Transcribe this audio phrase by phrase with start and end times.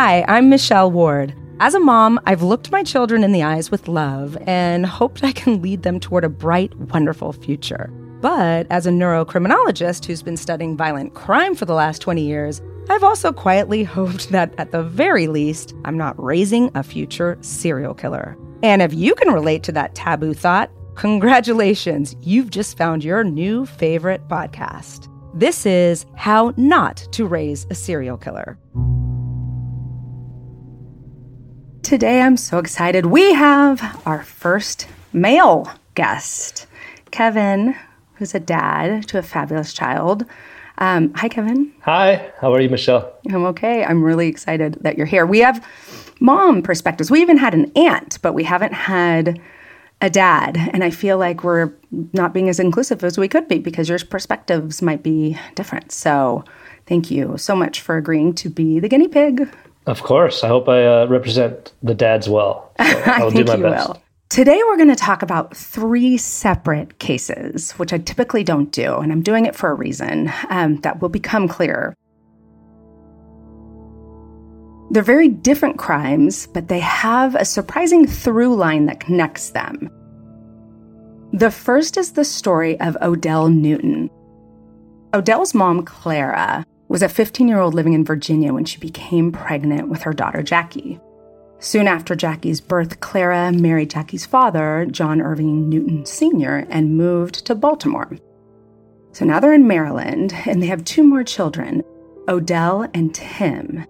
[0.00, 1.34] Hi, I'm Michelle Ward.
[1.58, 5.32] As a mom, I've looked my children in the eyes with love and hoped I
[5.32, 7.90] can lead them toward a bright, wonderful future.
[8.20, 13.02] But as a neurocriminologist who's been studying violent crime for the last 20 years, I've
[13.02, 18.38] also quietly hoped that at the very least, I'm not raising a future serial killer.
[18.62, 23.66] And if you can relate to that taboo thought, congratulations, you've just found your new
[23.66, 25.12] favorite podcast.
[25.34, 28.56] This is How Not to Raise a Serial Killer.
[31.88, 33.06] Today, I'm so excited.
[33.06, 36.66] We have our first male guest,
[37.12, 37.74] Kevin,
[38.16, 40.26] who's a dad to a fabulous child.
[40.76, 41.72] Um, hi, Kevin.
[41.84, 43.10] Hi, how are you, Michelle?
[43.30, 43.86] I'm okay.
[43.86, 45.24] I'm really excited that you're here.
[45.24, 45.66] We have
[46.20, 47.10] mom perspectives.
[47.10, 49.40] We even had an aunt, but we haven't had
[50.02, 50.58] a dad.
[50.74, 51.72] And I feel like we're
[52.12, 55.90] not being as inclusive as we could be because your perspectives might be different.
[55.90, 56.44] So
[56.84, 59.48] thank you so much for agreeing to be the guinea pig.
[59.88, 60.44] Of course.
[60.44, 62.72] I hope I uh, represent the dads well.
[62.88, 63.88] So I'll do my best.
[63.88, 64.02] Will.
[64.28, 69.10] Today, we're going to talk about three separate cases, which I typically don't do, and
[69.10, 71.94] I'm doing it for a reason um, that will become clear.
[74.90, 79.90] They're very different crimes, but they have a surprising through line that connects them.
[81.32, 84.10] The first is the story of Odell Newton.
[85.14, 89.88] Odell's mom, Clara, was a 15 year old living in Virginia when she became pregnant
[89.88, 90.98] with her daughter, Jackie.
[91.60, 97.54] Soon after Jackie's birth, Clara married Jackie's father, John Irving Newton Sr., and moved to
[97.54, 98.16] Baltimore.
[99.12, 101.82] So now they're in Maryland and they have two more children,
[102.28, 103.84] Odell and Tim.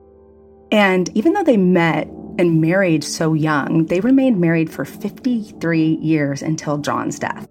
[0.73, 6.41] And even though they met and married so young, they remained married for 53 years
[6.41, 7.49] until John's death.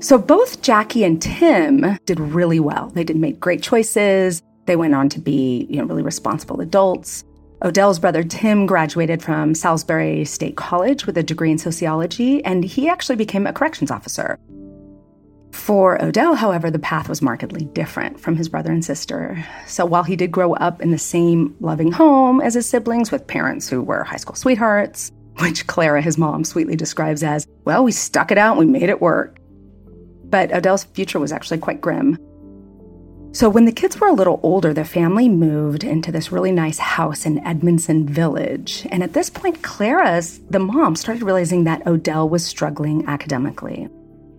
[0.00, 2.90] So both Jackie and Tim did really well.
[2.90, 4.42] They did make great choices.
[4.66, 7.24] They went on to be, you know, really responsible adults.
[7.62, 12.88] Odell's brother Tim graduated from Salisbury State College with a degree in sociology, and he
[12.88, 14.38] actually became a corrections officer.
[15.50, 19.44] For Odell, however, the path was markedly different from his brother and sister.
[19.66, 23.26] So while he did grow up in the same loving home as his siblings with
[23.26, 27.90] parents who were high school sweethearts, which Clara, his mom, sweetly describes as, well, we
[27.90, 29.37] stuck it out we made it work.
[30.30, 32.18] But Odell's future was actually quite grim.
[33.32, 36.78] So, when the kids were a little older, the family moved into this really nice
[36.78, 38.86] house in Edmondson Village.
[38.90, 43.88] And at this point, Clara's, the mom, started realizing that Odell was struggling academically.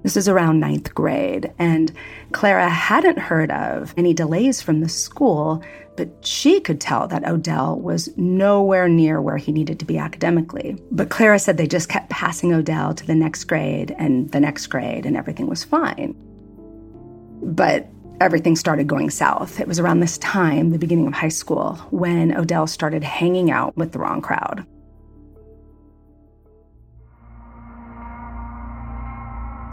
[0.02, 1.92] This is around ninth grade, and
[2.32, 5.62] Clara hadn't heard of any delays from the school,
[6.00, 10.82] but she could tell that Odell was nowhere near where he needed to be academically.
[10.92, 14.68] But Clara said they just kept passing Odell to the next grade and the next
[14.68, 16.16] grade, and everything was fine.
[17.44, 17.90] But
[18.22, 19.60] everything started going south.
[19.60, 23.76] It was around this time, the beginning of high school, when Odell started hanging out
[23.76, 24.66] with the wrong crowd.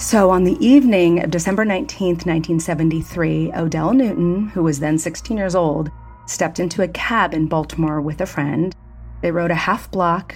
[0.01, 5.55] So, on the evening of December 19th, 1973, Odell Newton, who was then 16 years
[5.55, 5.93] old,
[6.27, 8.75] stepped into a cab in Baltimore with a friend.
[9.23, 10.35] They rode a half block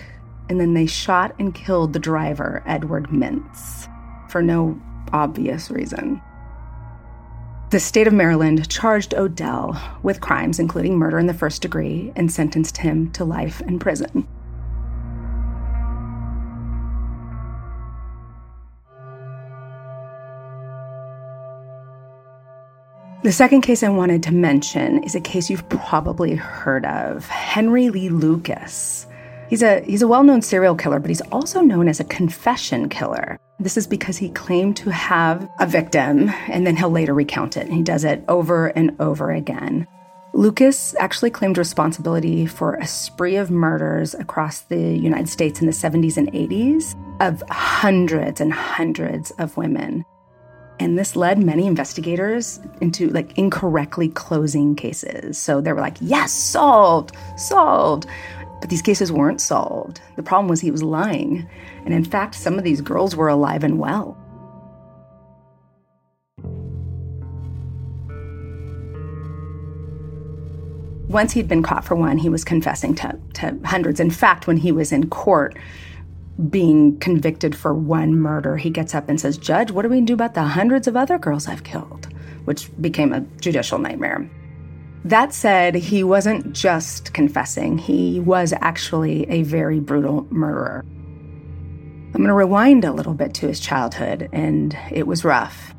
[0.48, 3.88] and then they shot and killed the driver, Edward Mintz,
[4.30, 4.80] for no
[5.12, 6.20] obvious reason.
[7.70, 12.30] The state of Maryland charged Odell with crimes including murder in the first degree and
[12.30, 14.26] sentenced him to life in prison.
[23.22, 27.90] The second case I wanted to mention is a case you've probably heard of Henry
[27.90, 29.06] Lee Lucas.
[29.50, 32.88] He's a, he's a well known serial killer, but he's also known as a confession
[32.88, 33.38] killer.
[33.58, 37.68] This is because he claimed to have a victim and then he'll later recount it.
[37.68, 39.86] He does it over and over again.
[40.32, 45.74] Lucas actually claimed responsibility for a spree of murders across the United States in the
[45.74, 50.06] 70s and 80s of hundreds and hundreds of women.
[50.80, 55.36] And this led many investigators into like incorrectly closing cases.
[55.36, 58.06] So they were like, yes, solved, solved.
[58.62, 60.00] But these cases weren't solved.
[60.16, 61.46] The problem was he was lying.
[61.84, 64.16] And in fact, some of these girls were alive and well.
[71.08, 74.00] Once he'd been caught for one, he was confessing to, to hundreds.
[74.00, 75.58] In fact, when he was in court
[76.48, 80.14] being convicted for one murder, he gets up and says, Judge, what do we do
[80.14, 82.08] about the hundreds of other girls I've killed?
[82.44, 84.30] Which became a judicial nightmare.
[85.04, 90.84] That said, he wasn't just confessing, he was actually a very brutal murderer.
[92.12, 95.74] I'm going to rewind a little bit to his childhood, and it was rough.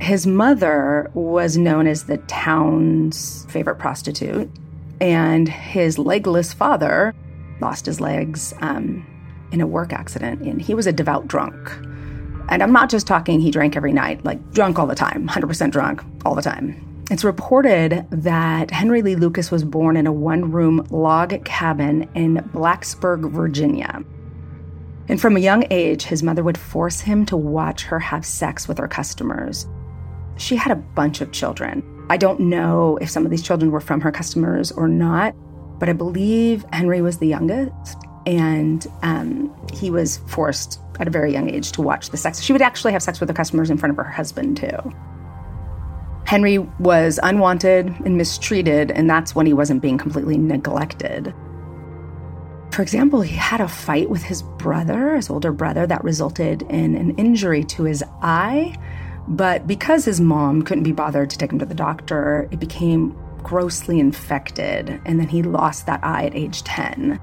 [0.00, 4.50] His mother was known as the town's favorite prostitute,
[5.00, 7.14] And his legless father
[7.60, 9.06] lost his legs um,
[9.52, 11.56] in a work accident, and he was a devout drunk.
[12.48, 15.70] And I'm not just talking he drank every night, like drunk all the time, 100%
[15.70, 16.82] drunk all the time.
[17.10, 22.36] It's reported that Henry Lee Lucas was born in a one room log cabin in
[22.52, 24.02] Blacksburg, Virginia.
[25.08, 28.66] And from a young age, his mother would force him to watch her have sex
[28.66, 29.68] with her customers.
[30.36, 31.82] She had a bunch of children.
[32.10, 35.34] I don't know if some of these children were from her customers or not,
[35.78, 41.32] but I believe Henry was the youngest, and um, he was forced at a very
[41.32, 42.40] young age to watch the sex.
[42.40, 44.94] She would actually have sex with her customers in front of her husband, too.
[46.26, 51.32] Henry was unwanted and mistreated, and that's when he wasn't being completely neglected.
[52.72, 56.96] For example, he had a fight with his brother, his older brother, that resulted in
[56.96, 58.76] an injury to his eye.
[59.28, 63.16] But because his mom couldn't be bothered to take him to the doctor, it became
[63.42, 67.20] grossly infected, and then he lost that eye at age 10.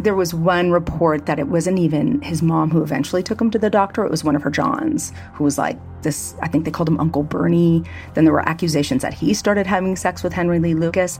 [0.00, 3.58] There was one report that it wasn't even his mom who eventually took him to
[3.58, 4.04] the doctor.
[4.04, 7.00] It was one of her Johns, who was like this, I think they called him
[7.00, 7.82] Uncle Bernie.
[8.14, 11.18] Then there were accusations that he started having sex with Henry Lee Lucas.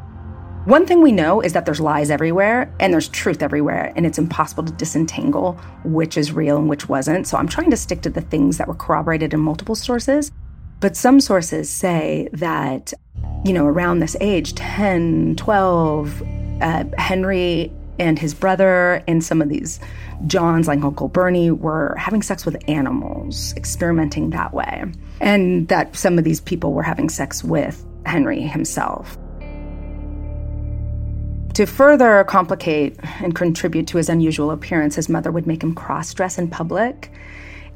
[0.64, 4.19] One thing we know is that there's lies everywhere and there's truth everywhere, and it's
[4.19, 7.26] impossible to disentangle which is real and which wasn't.
[7.26, 10.30] So I'm trying to stick to the things that were corroborated in multiple sources.
[10.80, 12.92] But some sources say that,
[13.44, 16.22] you know, around this age 10, 12,
[16.60, 19.81] uh, Henry and his brother and some of these
[20.27, 24.85] Johns, like Uncle Bernie, were having sex with animals, experimenting that way.
[25.21, 29.19] And that some of these people were having sex with Henry himself.
[31.55, 36.15] To further complicate and contribute to his unusual appearance, his mother would make him cross
[36.15, 37.11] dress in public.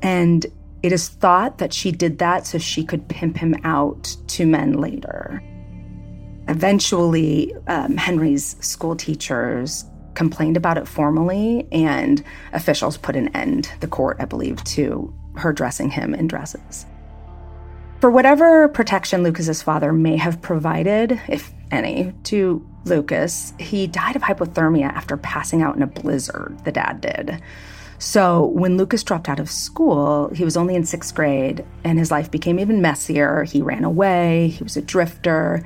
[0.02, 0.46] And
[0.82, 4.74] it is thought that she did that so she could pimp him out to men
[4.74, 5.42] later.
[6.48, 12.22] Eventually, um, Henry's school teachers complained about it formally, and
[12.52, 16.86] officials put an end, the court, I believe, to her dressing him in dresses.
[18.00, 24.22] For whatever protection Lucas's father may have provided, if any, to Lucas, he died of
[24.22, 27.40] hypothermia after passing out in a blizzard, the dad did.
[27.98, 32.10] So when Lucas dropped out of school, he was only in sixth grade, and his
[32.10, 33.44] life became even messier.
[33.44, 35.64] He ran away, he was a drifter,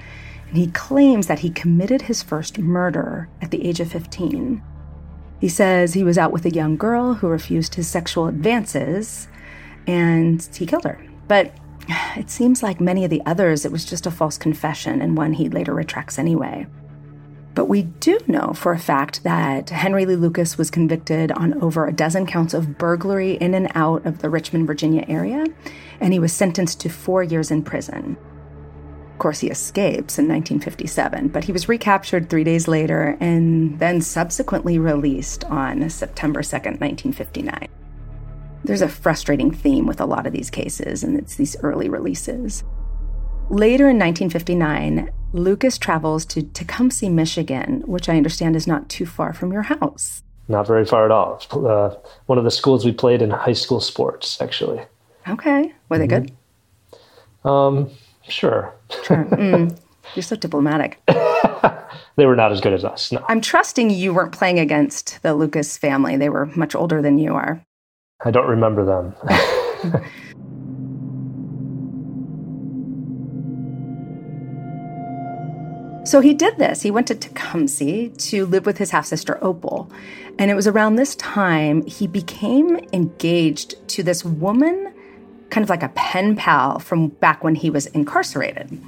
[0.49, 4.63] and he claims that he committed his first murder at the age of 15.
[5.41, 9.29] He says he was out with a young girl who refused his sexual advances,
[9.87, 11.05] and he killed her.
[11.29, 11.53] But
[12.17, 15.35] it seems like many of the others, it was just a false confession and one
[15.35, 16.67] he later retracts anyway.
[17.55, 21.87] But we do know for a fact that Henry Lee Lucas was convicted on over
[21.87, 25.47] a dozen counts of burglary in and out of the Richmond, Virginia area,
[25.99, 28.19] and he was sentenced to four years in prison.
[29.17, 34.03] Of course, he escapes in 1957, but he was recaptured three days later and then
[34.03, 37.67] subsequently released on September 2nd, 1959.
[38.63, 42.63] There's a frustrating theme with a lot of these cases, and it's these early releases.
[43.49, 49.33] Later in 1959, Lucas travels to Tecumseh, Michigan, which I understand is not too far
[49.33, 50.23] from your house.
[50.47, 51.41] Not very far at all.
[51.53, 51.95] Uh,
[52.27, 54.83] one of the schools we played in high school sports, actually.
[55.27, 55.73] Okay.
[55.89, 56.27] Were they mm-hmm.
[57.43, 57.51] good?
[57.51, 57.91] Um,
[58.29, 58.75] Sure.
[59.05, 59.25] sure.
[59.37, 59.79] Mm.
[60.15, 61.01] You're so diplomatic.
[62.17, 63.11] they were not as good as us.
[63.11, 63.25] No.
[63.29, 66.17] I'm trusting you weren't playing against the Lucas family.
[66.17, 67.61] They were much older than you are.
[68.25, 69.15] I don't remember them.
[76.07, 76.83] so he did this.
[76.83, 79.91] He went to Tecumseh to live with his half sister Opal.
[80.39, 84.95] And it was around this time he became engaged to this woman
[85.57, 88.79] kind of like a pen pal from back when he was incarcerated.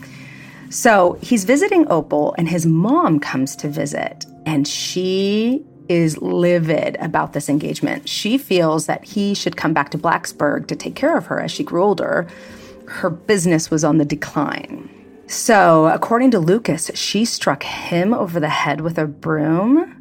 [0.69, 7.33] So he's visiting Opal, and his mom comes to visit, and she is livid about
[7.33, 8.07] this engagement.
[8.07, 11.51] She feels that he should come back to Blacksburg to take care of her as
[11.51, 12.29] she grew older.
[12.87, 14.91] Her business was on the decline.
[15.27, 19.97] So, according to Lucas, she struck him over the head with a broom.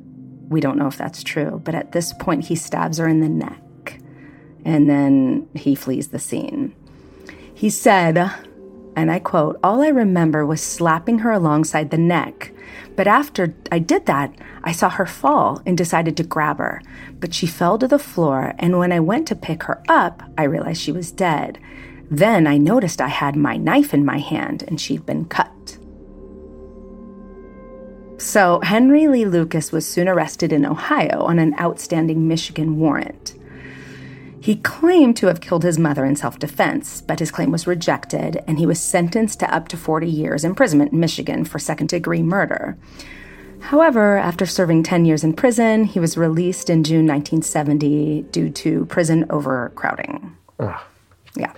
[0.49, 3.29] We don't know if that's true, but at this point, he stabs her in the
[3.29, 3.61] neck
[4.67, 6.75] and then he flees the scene.
[7.53, 8.17] He said,
[8.97, 12.51] and I quote, All I remember was slapping her alongside the neck.
[12.97, 16.81] But after I did that, I saw her fall and decided to grab her.
[17.17, 20.43] But she fell to the floor, and when I went to pick her up, I
[20.43, 21.59] realized she was dead.
[22.11, 25.77] Then I noticed I had my knife in my hand and she'd been cut.
[28.17, 33.36] So, Henry Lee Lucas was soon arrested in Ohio on an outstanding Michigan warrant.
[34.39, 38.43] He claimed to have killed his mother in self defense, but his claim was rejected,
[38.47, 42.21] and he was sentenced to up to 40 years imprisonment in Michigan for second degree
[42.21, 42.77] murder.
[43.59, 48.85] However, after serving 10 years in prison, he was released in June 1970 due to
[48.85, 50.35] prison overcrowding.
[50.59, 50.85] Ah,
[51.35, 51.51] Yeah.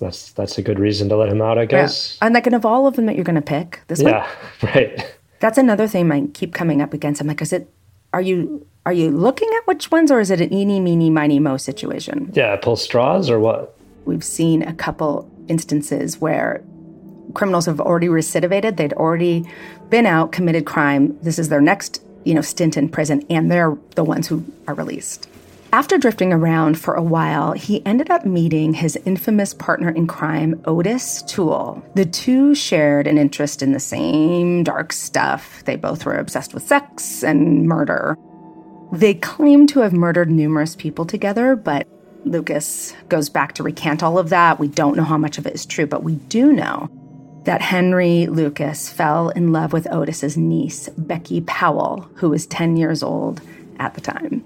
[0.00, 2.16] that's that's a good reason to let him out, I guess.
[2.22, 4.26] And like, and of all of them that you're going to pick, this one, Yeah,
[4.62, 5.14] right.
[5.40, 7.20] that's another thing I keep coming up against.
[7.20, 7.70] I'm like, is it,
[8.14, 11.40] are you, are you looking at which ones or is it an eeny, meeny, miny,
[11.40, 12.30] mo situation?
[12.34, 13.76] Yeah, pull straws or what?
[14.04, 16.62] We've seen a couple instances where
[17.34, 18.76] criminals have already recidivated.
[18.76, 19.44] They'd already
[19.90, 21.18] been out, committed crime.
[21.20, 24.74] This is their next, you know, stint in prison, and they're the ones who are
[24.74, 25.28] released.
[25.72, 30.62] After drifting around for a while, he ended up meeting his infamous partner in crime,
[30.64, 31.82] Otis Toole.
[31.96, 35.64] The two shared an interest in the same dark stuff.
[35.64, 38.16] They both were obsessed with sex and murder.
[38.92, 41.86] They claim to have murdered numerous people together, but
[42.24, 44.58] Lucas goes back to recant all of that.
[44.58, 46.90] We don't know how much of it is true, but we do know
[47.44, 53.02] that Henry Lucas fell in love with Otis's niece, Becky Powell, who was 10 years
[53.02, 53.40] old
[53.78, 54.44] at the time.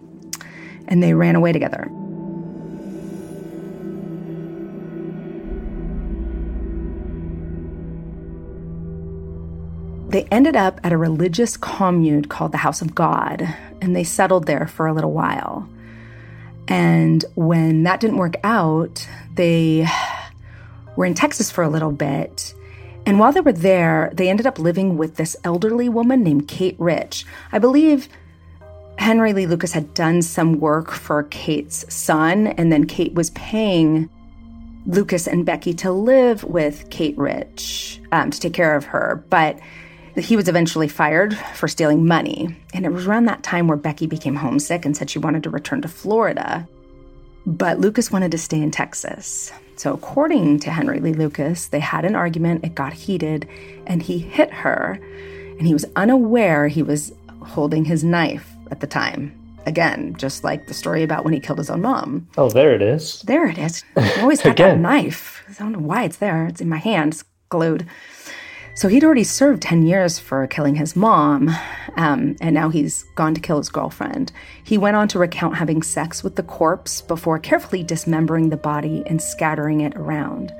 [0.89, 1.89] And they ran away together.
[10.11, 14.47] They ended up at a religious commune called the House of God, and they settled
[14.47, 15.69] there for a little while.
[16.69, 19.87] And when that didn't work out, they
[20.97, 22.55] were in Texas for a little bit.
[23.07, 26.77] And while they were there, they ended up living with this elderly woman named Kate
[26.79, 27.27] Rich.
[27.51, 28.09] I believe
[28.99, 34.11] Henry Lee Lucas had done some work for Kate's son, and then Kate was paying
[34.87, 39.25] Lucas and Becky to live with Kate Rich um, to take care of her.
[39.31, 39.59] But
[40.17, 42.57] he was eventually fired for stealing money.
[42.75, 45.51] And it was around that time where Becky became homesick and said she wanted to
[45.51, 46.69] return to Florida.
[47.47, 49.53] But Lucas wanted to stay in Texas.
[49.77, 53.49] So, according to Henry Lee Lucas, they had an argument, it got heated,
[53.87, 55.01] and he hit her.
[55.59, 57.13] And he was unaware he was
[57.43, 59.35] holding his knife at the time.
[59.67, 62.29] Again, just like the story about when he killed his own mom.
[62.37, 63.23] Oh, there it is.
[63.23, 63.85] There it is.
[63.97, 65.43] I always got that knife.
[65.49, 66.47] I don't know why it's there.
[66.47, 67.87] It's in my hand, it's glued.
[68.81, 71.51] So he'd already served 10 years for killing his mom,
[71.99, 74.33] um, and now he's gone to kill his girlfriend.
[74.65, 79.03] He went on to recount having sex with the corpse before carefully dismembering the body
[79.05, 80.55] and scattering it around.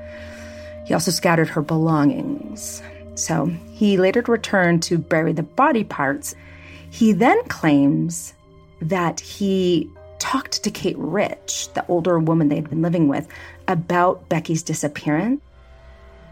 [0.85, 2.83] He also scattered her belongings.
[3.15, 6.35] So he later returned to bury the body parts.
[6.91, 8.35] He then claims
[8.83, 13.27] that he talked to Kate Rich, the older woman they had been living with,
[13.67, 15.41] about Becky's disappearance.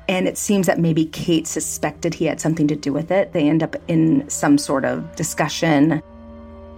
[0.09, 3.31] And it seems that maybe Kate suspected he had something to do with it.
[3.31, 6.01] They end up in some sort of discussion.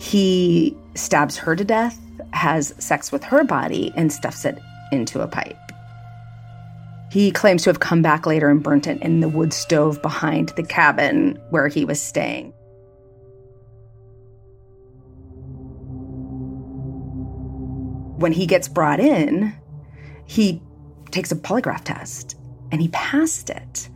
[0.02, 1.98] He stabs her to death,
[2.34, 4.60] has sex with her body, and stuffs it
[4.92, 5.56] into a pipe.
[7.10, 10.50] He claims to have come back later and burnt it in the wood stove behind
[10.50, 12.52] the cabin where he was staying.
[18.18, 19.56] When he gets brought in,
[20.26, 20.62] he
[21.12, 22.36] takes a polygraph test
[22.72, 23.90] and he passed it.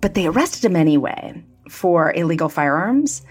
[0.00, 3.22] But they arrested him anyway for illegal firearms.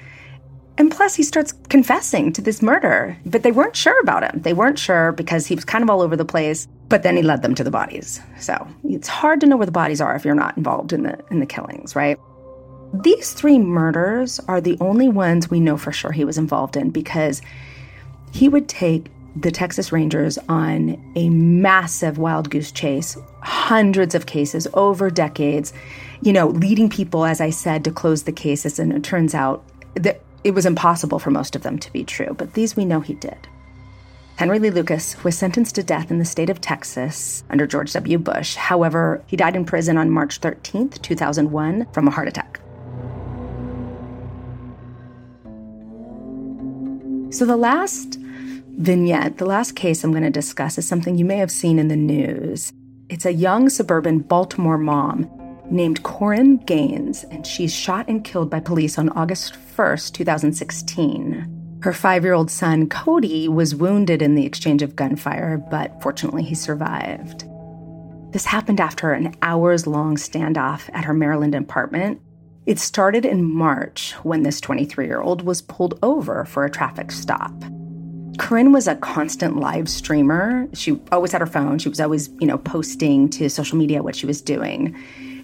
[0.78, 4.42] And plus, he starts confessing to this murder, but they weren't sure about him.
[4.42, 6.68] They weren't sure because he was kind of all over the place.
[6.88, 8.22] But then he led them to the bodies.
[8.40, 11.20] So it's hard to know where the bodies are if you're not involved in the
[11.30, 12.18] in the killings, right?
[12.94, 16.90] These three murders are the only ones we know for sure he was involved in
[16.90, 17.42] because
[18.32, 24.68] he would take the Texas Rangers on a massive wild goose chase, hundreds of cases
[24.74, 25.74] over decades,
[26.22, 28.80] you know, leading people, as I said, to close the cases.
[28.80, 29.64] And it turns out
[29.96, 33.02] that it was impossible for most of them to be true, but these we know
[33.02, 33.48] he did.
[34.38, 38.18] Henry Lee Lucas was sentenced to death in the state of Texas under George W.
[38.18, 38.56] Bush.
[38.56, 42.62] However, he died in prison on March 13th, 2001, from a heart attack.
[47.32, 48.18] So, the last
[48.80, 51.90] vignette, the last case I'm going to discuss is something you may have seen in
[51.90, 52.72] the news.
[53.10, 55.30] It's a young suburban Baltimore mom
[55.70, 61.80] named Korryn Gaines, and she's shot and killed by police on August 1st, 2016.
[61.82, 66.44] Her five year old son, Cody, was wounded in the exchange of gunfire, but fortunately
[66.44, 67.46] he survived.
[68.32, 72.22] This happened after an hours long standoff at her Maryland apartment.
[72.66, 77.12] It started in March when this 23 year old was pulled over for a traffic
[77.12, 77.54] stop.
[78.40, 80.68] Korryn was a constant live streamer.
[80.74, 81.78] She always had her phone.
[81.78, 84.96] She was always, you know, posting to social media what she was doing.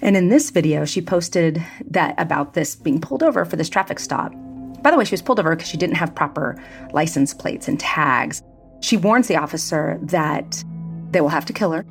[0.01, 3.99] And in this video, she posted that about this being pulled over for this traffic
[3.99, 4.33] stop.
[4.81, 6.61] By the way, she was pulled over because she didn't have proper
[6.93, 8.41] license plates and tags.
[8.81, 10.63] She warns the officer that
[11.11, 11.85] they will have to kill her.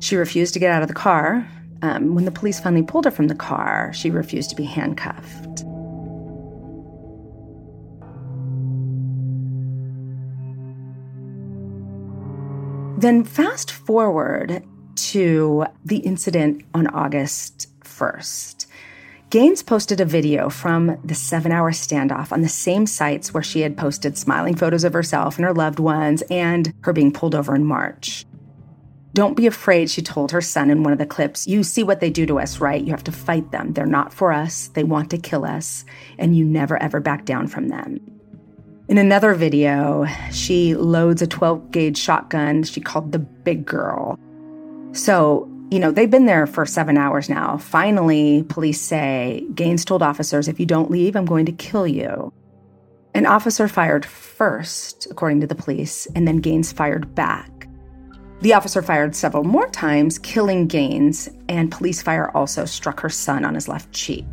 [0.00, 1.48] She refused to get out of the car.
[1.82, 5.65] Um, when the police finally pulled her from the car, she refused to be handcuffed.
[12.98, 14.64] Then fast forward
[14.96, 18.66] to the incident on August 1st.
[19.28, 23.60] Gaines posted a video from the seven hour standoff on the same sites where she
[23.60, 27.54] had posted smiling photos of herself and her loved ones and her being pulled over
[27.54, 28.24] in March.
[29.12, 31.46] Don't be afraid, she told her son in one of the clips.
[31.46, 32.82] You see what they do to us, right?
[32.82, 33.74] You have to fight them.
[33.74, 34.68] They're not for us.
[34.68, 35.84] They want to kill us,
[36.18, 38.15] and you never ever back down from them.
[38.88, 44.18] In another video, she loads a 12 gauge shotgun she called the Big Girl.
[44.92, 47.58] So you know, they've been there for seven hours now.
[47.58, 52.32] Finally, police say Gaines told officers, if you don't leave, I'm going to kill you.
[53.14, 57.66] An officer fired first, according to the police, and then Gaines fired back.
[58.42, 63.44] The officer fired several more times, killing Gaines, and police fire also struck her son
[63.44, 64.24] on his left cheek.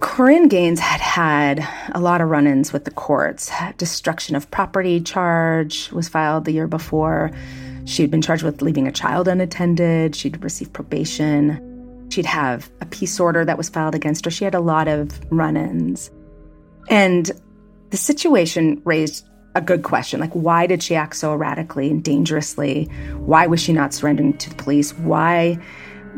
[0.00, 3.50] Korryn Gaines had had a lot of run ins with the courts.
[3.78, 7.32] Destruction of property charge was filed the year before.
[7.84, 10.14] She'd been charged with leaving a child unattended.
[10.14, 12.06] She'd received probation.
[12.10, 14.30] She'd have a peace order that was filed against her.
[14.30, 16.10] She had a lot of run ins.
[16.88, 17.30] And
[17.90, 19.26] the situation raised
[19.56, 22.84] a good question like, why did she act so erratically and dangerously?
[23.16, 24.92] Why was she not surrendering to the police?
[24.94, 25.58] Why,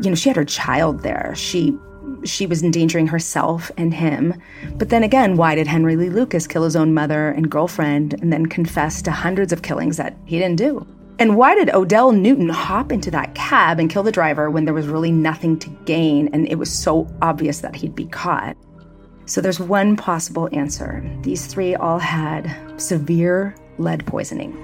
[0.01, 1.33] you know, she had her child there.
[1.35, 1.75] She
[2.23, 4.33] she was endangering herself and him.
[4.75, 8.31] But then again, why did Henry Lee Lucas kill his own mother and girlfriend and
[8.31, 10.85] then confess to hundreds of killings that he didn't do?
[11.19, 14.73] And why did Odell Newton hop into that cab and kill the driver when there
[14.73, 18.57] was really nothing to gain and it was so obvious that he'd be caught?
[19.25, 21.07] So there's one possible answer.
[21.21, 22.51] These three all had
[22.81, 24.57] severe lead poisoning.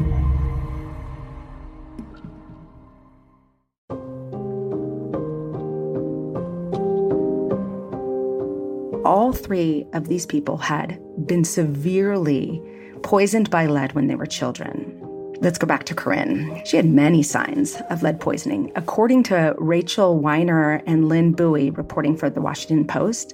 [9.08, 12.62] All three of these people had been severely
[13.04, 15.02] poisoned by lead when they were children.
[15.40, 16.66] Let's go back to Korryn.
[16.66, 18.70] She had many signs of lead poisoning.
[18.76, 23.34] According to Rachel Weiner and Lynh Bui, reporting for the Washington Post,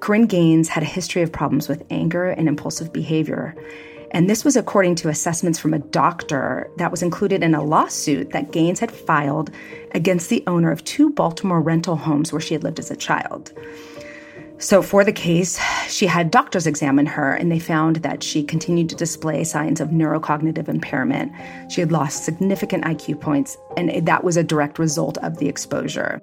[0.00, 3.56] Korryn Gaines had a history of problems with anger and impulsive behavior.
[4.10, 8.32] And this was according to assessments from a doctor that was included in a lawsuit
[8.32, 9.50] that Gaines had filed
[9.92, 13.54] against the owner of two Baltimore rental homes where she had lived as a child.
[14.64, 18.88] So, for the case, she had doctors examine her, and they found that she continued
[18.88, 21.32] to display signs of neurocognitive impairment.
[21.70, 26.22] She had lost significant IQ points, and that was a direct result of the exposure.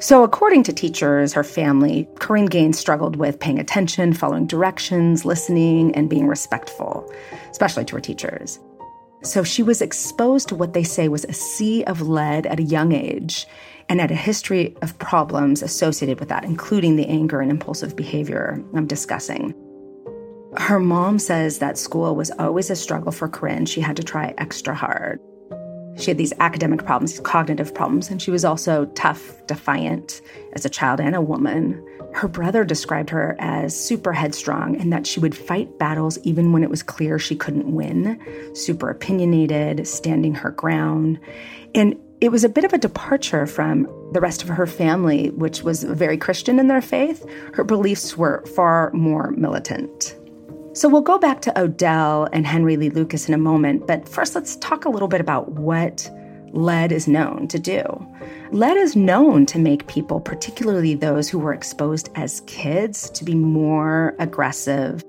[0.00, 5.94] So, according to teachers, her family, Korryn Gaines struggled with paying attention, following directions, listening,
[5.94, 7.08] and being respectful,
[7.52, 8.58] especially to her teachers.
[9.22, 12.64] So, she was exposed to what they say was a sea of lead at a
[12.64, 13.46] young age
[13.88, 18.62] and had a history of problems associated with that, including the anger and impulsive behavior
[18.74, 19.54] I'm discussing.
[20.56, 23.68] Her mom says that school was always a struggle for Korryn.
[23.68, 25.20] She had to try extra hard.
[25.98, 30.20] She had these academic problems, these cognitive problems, and she was also tough, defiant
[30.52, 31.82] as a child and a woman.
[32.12, 36.62] Her brother described her as super headstrong and that she would fight battles even when
[36.62, 38.18] it was clear she couldn't win,
[38.54, 41.18] super opinionated, standing her ground.
[41.74, 45.62] And it was a bit of a departure from the rest of her family, which
[45.62, 47.24] was very Christian in their faith.
[47.52, 50.16] Her beliefs were far more militant.
[50.72, 54.34] So we'll go back to Odell and Henry Lee Lucas in a moment, but first
[54.34, 56.10] let's talk a little bit about what
[56.52, 57.82] lead is known to do.
[58.50, 63.34] Lead is known to make people, particularly those who were exposed as kids, to be
[63.34, 65.04] more aggressive,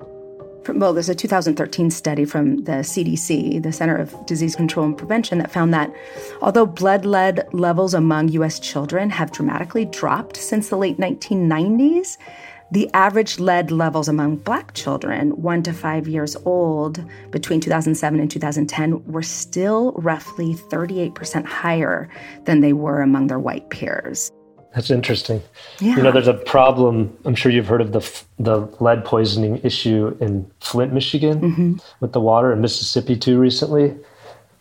[0.75, 5.37] well, there's a 2013 study from the CDC, the Center of Disease Control and Prevention,
[5.39, 5.91] that found that
[6.41, 12.17] although blood lead levels among US children have dramatically dropped since the late 1990s,
[12.69, 17.01] the average lead levels among black children, one to five years old,
[17.31, 22.09] between 2007 and 2010, were still roughly 38% higher
[22.43, 24.31] than they were among their white peers.
[24.75, 25.41] That's interesting.
[25.79, 25.95] Yeah.
[25.95, 27.17] You know, there's a problem.
[27.25, 31.73] I'm sure you've heard of the the lead poisoning issue in Flint, Michigan, mm-hmm.
[31.99, 33.95] with the water, in Mississippi too recently.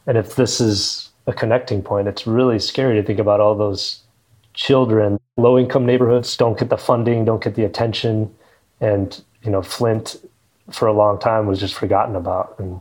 [0.07, 4.03] And if this is a connecting point, it's really scary to think about all those
[4.55, 5.19] children.
[5.37, 8.35] Low income neighborhoods don't get the funding, don't get the attention,
[8.81, 10.17] and you know, Flint
[10.71, 12.55] for a long time was just forgotten about.
[12.59, 12.81] And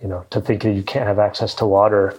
[0.00, 2.18] you know, to think that you can't have access to water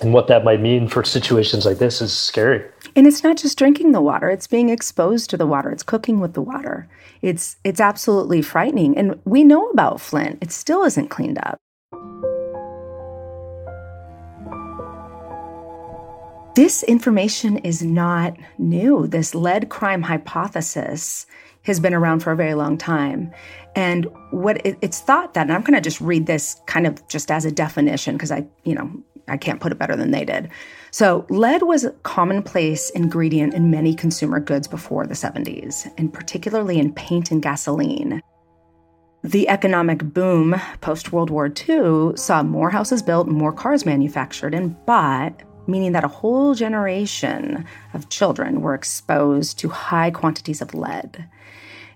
[0.00, 2.64] and what that might mean for situations like this is scary.
[2.94, 6.20] And it's not just drinking the water, it's being exposed to the water, it's cooking
[6.20, 6.88] with the water.
[7.22, 10.38] It's it's absolutely frightening and we know about Flint.
[10.42, 11.58] It still isn't cleaned up.
[16.56, 19.06] This information is not new.
[19.06, 21.26] This lead crime hypothesis
[21.64, 23.30] has been around for a very long time.
[23.74, 27.06] And what it, it's thought that, and I'm going to just read this kind of
[27.08, 28.90] just as a definition because I, you know,
[29.28, 30.50] I can't put it better than they did.
[30.90, 36.78] So, lead was a commonplace ingredient in many consumer goods before the 70s, and particularly
[36.78, 38.22] in paint and gasoline.
[39.22, 44.76] The economic boom post World War II saw more houses built, more cars manufactured and
[44.86, 51.28] bought, meaning that a whole generation of children were exposed to high quantities of lead.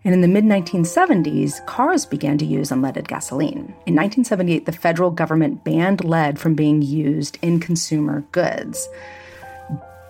[0.05, 3.75] And in the mid 1970s, cars began to use unleaded gasoline.
[3.87, 8.89] In 1978, the federal government banned lead from being used in consumer goods.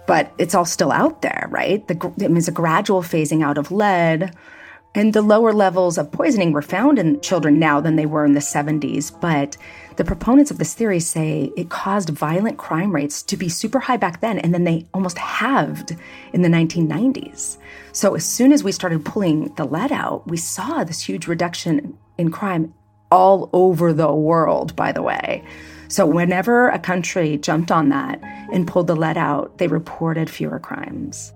[0.07, 1.87] But it's all still out there, right?
[1.87, 4.35] The, it means a gradual phasing out of lead.
[4.95, 8.33] And the lower levels of poisoning were found in children now than they were in
[8.33, 9.13] the 70s.
[9.21, 9.57] But
[9.97, 13.99] the proponents of this theory say it caused violent crime rates to be super high
[13.99, 15.95] back then, and then they almost halved
[16.33, 17.59] in the 1990s.
[17.93, 21.97] So as soon as we started pulling the lead out, we saw this huge reduction
[22.19, 22.75] in crime
[23.13, 25.45] all over the world, by the way.
[25.89, 28.21] So whenever a country jumped on that
[28.53, 31.33] and pulled the lead out, they reported fewer crimes.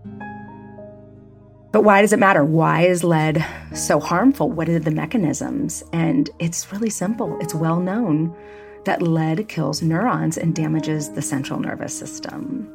[1.75, 2.45] But why does it matter?
[2.45, 4.49] Why is lead so harmful?
[4.49, 5.83] What are the mechanisms?
[5.93, 7.37] And it's really simple.
[7.41, 8.33] It's well known
[8.85, 12.71] that lead kills neurons and damages the central nervous system.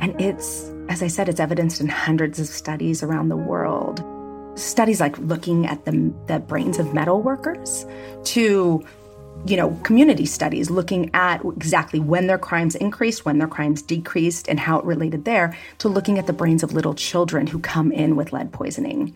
[0.00, 4.02] And it's, as I said, it's evidenced in hundreds of studies around the world.
[4.58, 7.84] Studies like looking at the, the brains of metal workers
[8.24, 8.82] to
[9.46, 14.48] you know, community studies looking at exactly when their crimes increased, when their crimes decreased,
[14.48, 17.90] and how it related there, to looking at the brains of little children who come
[17.92, 19.14] in with lead poisoning.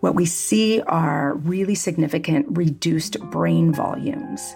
[0.00, 4.54] What we see are really significant reduced brain volumes.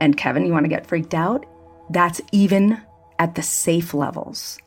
[0.00, 1.46] And Kevin, you want to get freaked out?
[1.90, 2.80] That's even
[3.18, 4.58] at the safe levels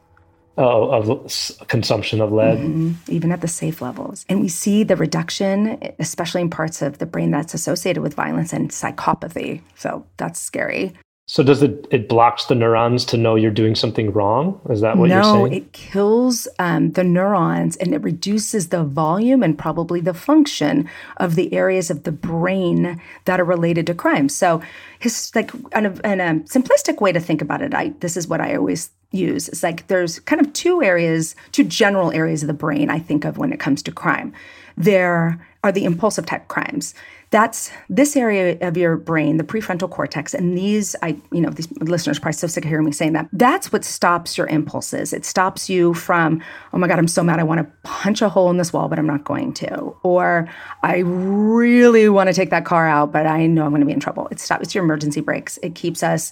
[0.57, 2.57] oh, of consumption of lead.
[2.57, 2.91] Mm-hmm.
[3.07, 4.25] Even at the safe levels.
[4.29, 8.53] And we see the reduction, especially in parts of the brain that's associated with violence
[8.53, 9.61] and psychopathy.
[9.75, 10.93] So that's scary.
[11.27, 14.61] So does it it blocks the neurons to know you're doing something wrong?
[14.69, 15.39] Is that what no, you're saying?
[15.39, 20.87] No, it kills um, the neurons and it reduces the volume and probably the function
[21.17, 24.29] of the areas of the brain that are related to crime.
[24.29, 24.61] So,
[24.99, 28.27] his like in a, in a simplistic way to think about it, I this is
[28.27, 29.49] what I always use.
[29.49, 33.25] It's like there's kind of two areas, two general areas of the brain I think
[33.25, 34.31] of when it comes to crime.
[34.77, 36.93] There are the impulsive type crimes.
[37.31, 41.69] That's this area of your brain, the prefrontal cortex, and these, I, you know, these
[41.79, 43.27] listeners are probably so sick of hearing me saying that.
[43.33, 45.11] That's what stops your impulses.
[45.11, 48.29] It stops you from, oh my God, I'm so mad, I want to punch a
[48.29, 49.95] hole in this wall, but I'm not going to.
[50.03, 50.47] Or
[50.83, 53.93] I really want to take that car out, but I know I'm going to be
[53.93, 54.27] in trouble.
[54.29, 54.61] It stops.
[54.61, 55.57] It's your emergency brakes.
[55.63, 56.31] It keeps us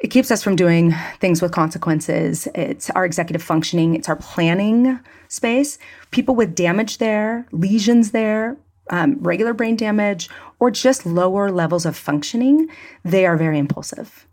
[0.00, 2.48] it keeps us from doing things with consequences.
[2.54, 5.78] It's our executive functioning, it's our planning space.
[6.10, 8.56] People with damage there, lesions there,
[8.88, 12.68] um, regular brain damage, or just lower levels of functioning,
[13.04, 14.26] they are very impulsive.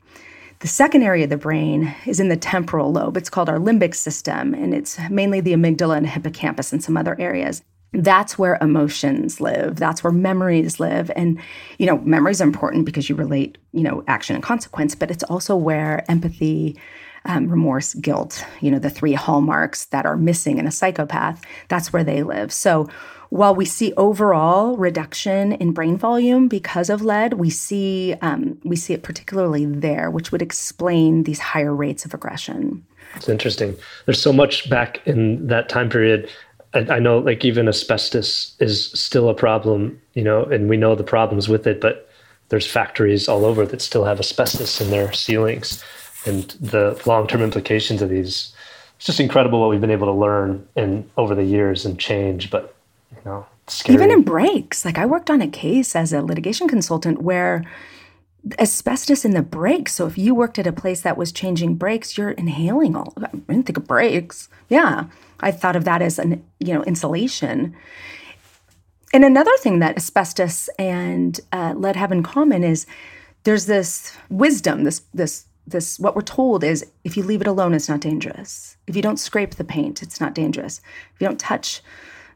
[0.60, 3.18] The second area of the brain is in the temporal lobe.
[3.18, 7.16] It's called our limbic system, and it's mainly the amygdala and hippocampus and some other
[7.20, 7.62] areas
[7.94, 9.78] that's where emotions live.
[9.78, 11.10] That's where memories live.
[11.16, 11.40] And
[11.78, 15.24] you know memories are important because you relate you know action and consequence but it's
[15.24, 16.78] also where empathy
[17.26, 21.94] um, remorse guilt you know the three hallmarks that are missing in a psychopath that's
[21.94, 22.52] where they live.
[22.52, 22.88] So
[23.30, 28.76] while we see overall reduction in brain volume because of lead we see um, we
[28.76, 32.86] see it particularly there which would explain these higher rates of aggression.
[33.16, 33.76] It's interesting.
[34.06, 36.30] There's so much back in that time period
[36.78, 40.96] I, I know like even asbestos is still a problem, you know, and we know
[40.96, 42.10] the problems with it, but
[42.50, 45.84] there's factories all over that still have asbestos in their ceilings.
[46.26, 48.54] And the long-term implications of these
[48.98, 52.50] it's just incredible what we've been able to learn in over the years and change
[52.50, 52.76] but
[53.12, 53.46] you know
[53.90, 57.64] even in breaks like i worked on a case as a litigation consultant where
[58.60, 62.18] asbestos in the brakes so if you worked at a place that was changing brakes
[62.18, 65.06] you're inhaling all i didn't think of brakes yeah
[65.40, 67.76] I thought of that as an you know insulation.
[69.14, 72.86] And another thing that asbestos and uh, lead have in common is
[73.44, 77.74] there's this wisdom, this this this what we're told is if you leave it alone,
[77.74, 78.78] it's not dangerous.
[78.88, 80.82] If you don't scrape the paint, it's not dangerous.
[81.14, 81.82] If you don't touch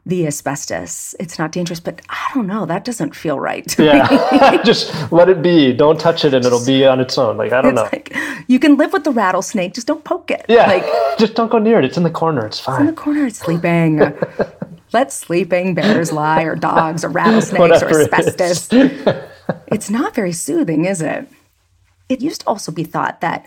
[0.04, 1.14] the asbestos.
[1.20, 2.66] It's not dangerous, but I don't know.
[2.66, 3.78] That doesn't feel right.
[3.78, 5.72] yeah, just let it be.
[5.72, 7.36] Don't touch it, and it'll be on its own.
[7.36, 7.88] Like I don't it's know.
[7.92, 8.16] Like,
[8.48, 9.74] you can live with the rattlesnake.
[9.74, 10.44] Just don't poke it.
[10.48, 10.84] Yeah, like
[11.18, 11.84] just don't go near it.
[11.84, 12.44] It's in the corner.
[12.46, 12.74] It's fine.
[12.74, 13.26] It's in the corner.
[13.26, 13.98] It's sleeping.
[14.92, 18.68] Let sleeping bears lie, or dogs, or rattlesnakes, or asbestos.
[19.68, 21.26] it's not very soothing, is it?
[22.10, 23.46] It used to also be thought that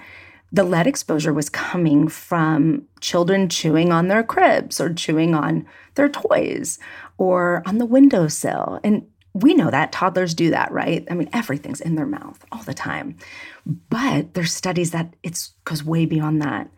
[0.51, 6.09] the lead exposure was coming from children chewing on their cribs or chewing on their
[6.09, 6.79] toys
[7.17, 8.79] or on the windowsill.
[8.83, 11.05] And we know that toddlers do that, right?
[11.09, 13.17] I mean, everything's in their mouth all the time.
[13.65, 16.71] But there's studies that it goes way beyond that.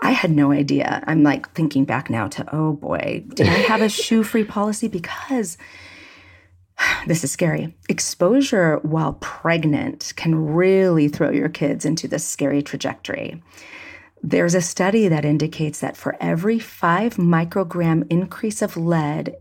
[0.00, 1.02] I had no idea.
[1.08, 4.86] I'm like thinking back now to, oh boy, did I have a shoe free policy?
[4.86, 5.58] Because
[7.06, 7.76] this is scary.
[7.88, 13.42] Exposure while pregnant can really throw your kids into this scary trajectory.
[14.22, 19.36] There's a study that indicates that for every five microgram increase of lead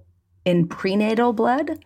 [0.46, 1.84] in prenatal blood,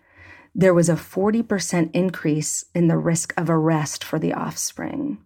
[0.54, 5.20] there was a 40% increase in the risk of arrest for the offspring.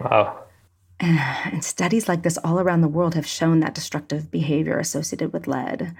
[0.00, 0.42] Wow.
[0.98, 5.46] And studies like this all around the world have shown that destructive behavior associated with
[5.46, 5.94] lead.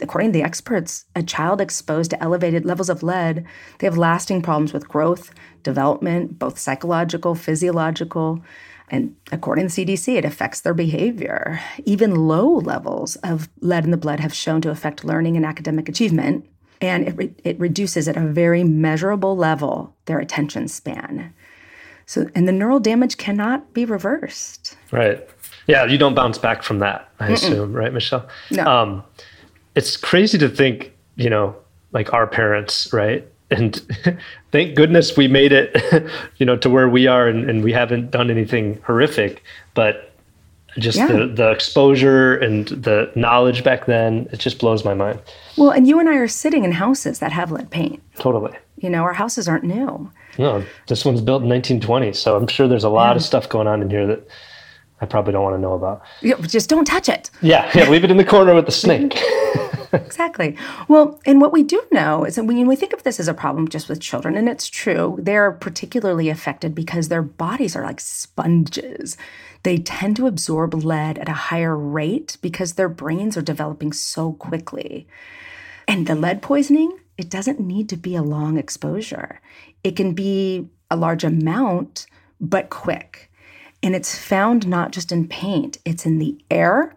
[0.00, 3.44] According to the experts, a child exposed to elevated levels of lead,
[3.78, 8.42] they have lasting problems with growth, development, both psychological, physiological,
[8.90, 11.60] and according to CDC, it affects their behavior.
[11.84, 15.88] Even low levels of lead in the blood have shown to affect learning and academic
[15.88, 16.46] achievement,
[16.80, 21.32] and it, re- it reduces at a very measurable level their attention span.
[22.06, 24.76] So, and the neural damage cannot be reversed.
[24.90, 25.26] Right.
[25.68, 27.34] Yeah, you don't bounce back from that, I Mm-mm.
[27.34, 28.28] assume, right, Michelle?
[28.50, 28.66] No.
[28.66, 29.04] Um,
[29.76, 31.54] it's crazy to think, you know,
[31.92, 33.24] like our parents, right?
[33.50, 33.80] And
[34.52, 35.76] thank goodness we made it,
[36.36, 39.42] you know, to where we are and, and we haven't done anything horrific.
[39.74, 40.12] But
[40.78, 41.06] just yeah.
[41.08, 45.20] the, the exposure and the knowledge back then, it just blows my mind.
[45.56, 48.02] Well, and you and I are sitting in houses that have lead paint.
[48.16, 48.56] Totally.
[48.78, 50.10] You know, our houses aren't new.
[50.38, 53.16] No, this one's built in 1920, so I'm sure there's a lot yeah.
[53.16, 54.26] of stuff going on in here that
[55.00, 56.02] I probably don't want to know about.
[56.20, 57.30] Yeah, just don't touch it.
[57.40, 59.18] Yeah, yeah, leave it in the corner with the snake.
[59.92, 60.56] exactly.
[60.88, 63.34] Well, and what we do know is that when we think of this as a
[63.34, 68.00] problem just with children, and it's true, they're particularly affected because their bodies are like
[68.00, 69.16] sponges.
[69.62, 74.34] They tend to absorb lead at a higher rate because their brains are developing so
[74.34, 75.06] quickly.
[75.88, 79.40] And the lead poisoning, it doesn't need to be a long exposure.
[79.82, 82.06] It can be a large amount,
[82.40, 83.29] but quick.
[83.82, 86.96] And it's found not just in paint, it's in the air.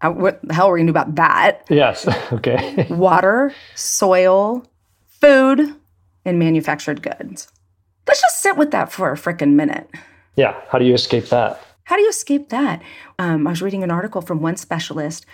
[0.00, 1.64] Uh, what the hell were you new about that?
[1.68, 2.06] Yes.
[2.32, 2.86] Okay.
[2.90, 4.64] Water, soil,
[5.06, 5.74] food,
[6.24, 7.48] and manufactured goods.
[8.06, 9.88] Let's just sit with that for a freaking minute.
[10.36, 10.60] Yeah.
[10.68, 11.60] How do you escape that?
[11.84, 12.82] How do you escape that?
[13.18, 15.26] Um, I was reading an article from one specialist.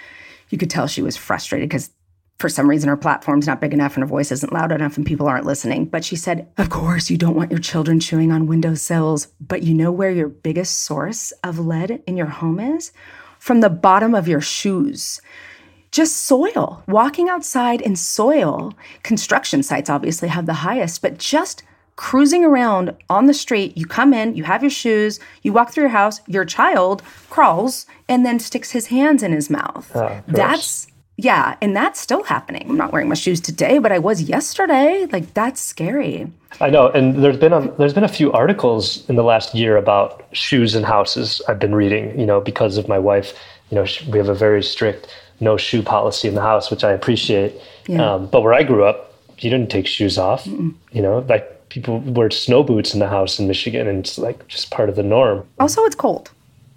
[0.51, 1.91] You could tell she was frustrated because
[2.39, 5.05] for some reason her platform's not big enough and her voice isn't loud enough and
[5.05, 5.87] people aren't listening.
[5.87, 9.75] But she said, Of course, you don't want your children chewing on windowsills, but you
[9.75, 12.93] know where your biggest source of lead in your home is?
[13.39, 15.21] From the bottom of your shoes.
[15.91, 18.75] Just soil, walking outside in soil.
[19.03, 21.63] Construction sites obviously have the highest, but just
[21.97, 25.85] cruising around on the street, you come in, you have your shoes, you walk through
[25.85, 29.91] your house, your child crawls and then sticks his hands in his mouth.
[29.97, 30.87] Oh, That's
[31.21, 32.65] yeah, and that's still happening.
[32.71, 35.05] I'm not wearing my shoes today, but I was yesterday.
[35.11, 36.31] Like that's scary.
[36.61, 39.77] I know, and there's been a there's been a few articles in the last year
[39.77, 41.43] about shoes and houses.
[41.49, 43.35] I've been reading, you know, because of my wife.
[43.71, 45.09] You know, we have a very strict
[45.41, 47.61] no shoe policy in the house, which I appreciate.
[47.89, 48.15] Yeah.
[48.15, 50.45] Um, but where I grew up, you didn't take shoes off.
[50.45, 50.73] Mm-mm.
[50.93, 54.47] You know, like people wear snow boots in the house in Michigan, and it's like
[54.47, 55.45] just part of the norm.
[55.59, 56.31] Also, it's cold.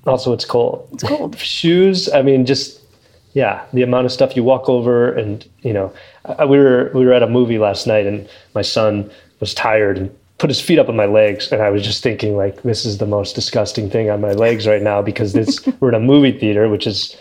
[0.08, 0.90] Also, it's cold.
[0.94, 1.38] It's cold.
[1.60, 2.10] shoes.
[2.12, 2.81] I mean, just
[3.34, 5.94] yeah, the amount of stuff you walk over, and you know,
[6.26, 9.98] I, we were we were at a movie last night, and my son was tired
[9.98, 12.84] and put his feet up on my legs, and I was just thinking like, this
[12.84, 16.00] is the most disgusting thing on my legs right now because this we're in a
[16.00, 17.16] movie theater, which is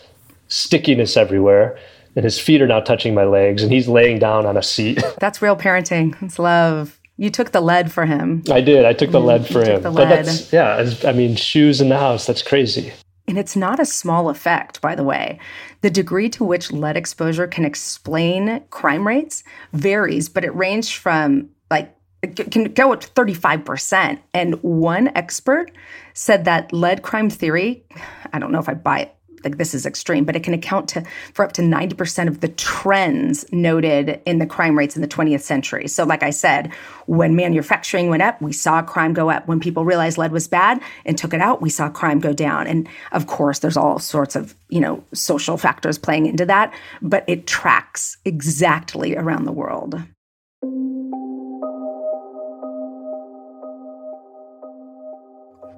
[0.49, 1.79] stickiness everywhere,
[2.17, 5.03] and his feet are now touching my legs, and he's laying down on a seat.
[5.21, 6.21] That's real parenting.
[6.23, 6.99] It's love.
[7.19, 8.43] You took the lead for him.
[8.51, 8.87] I did.
[8.87, 9.83] I took the lead for him.
[9.83, 10.91] But that's yeah.
[11.05, 12.25] I mean, shoes in the house.
[12.27, 12.95] That's crazy.
[13.29, 15.39] And it's not a small effect, by the way.
[15.83, 21.51] The degree to which lead exposure can explain crime rates varies, but it ranged from
[21.71, 24.19] like it can go up to 35%.
[24.35, 25.71] And one expert
[26.13, 27.85] said that lead crime theory,
[28.33, 30.89] I don't know if I buy it like this is extreme, but it can account
[30.91, 35.09] to for up to 90% of the trends noted in the crime rates in the
[35.09, 35.89] 20th century.
[35.89, 36.73] So like I said,
[37.07, 39.47] when manufacturing went up, we saw crime go up.
[39.49, 42.67] When people realized lead was bad and took it out, we saw crime go down.
[42.67, 46.73] And of course, there's all sorts of, you know, social factors playing into that,
[47.03, 50.01] but it tracks exactly around the world.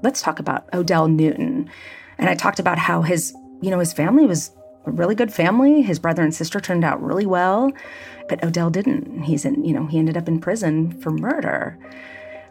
[0.02, 1.70] Let's talk about Odell Newton.
[2.18, 4.50] And I talked about how his you know, his family was
[4.84, 5.80] a really good family.
[5.80, 7.72] His brother and sister turned out really well,
[8.28, 9.22] but Odell didn't.
[9.22, 11.78] He's in, you know, he ended up in prison for murder.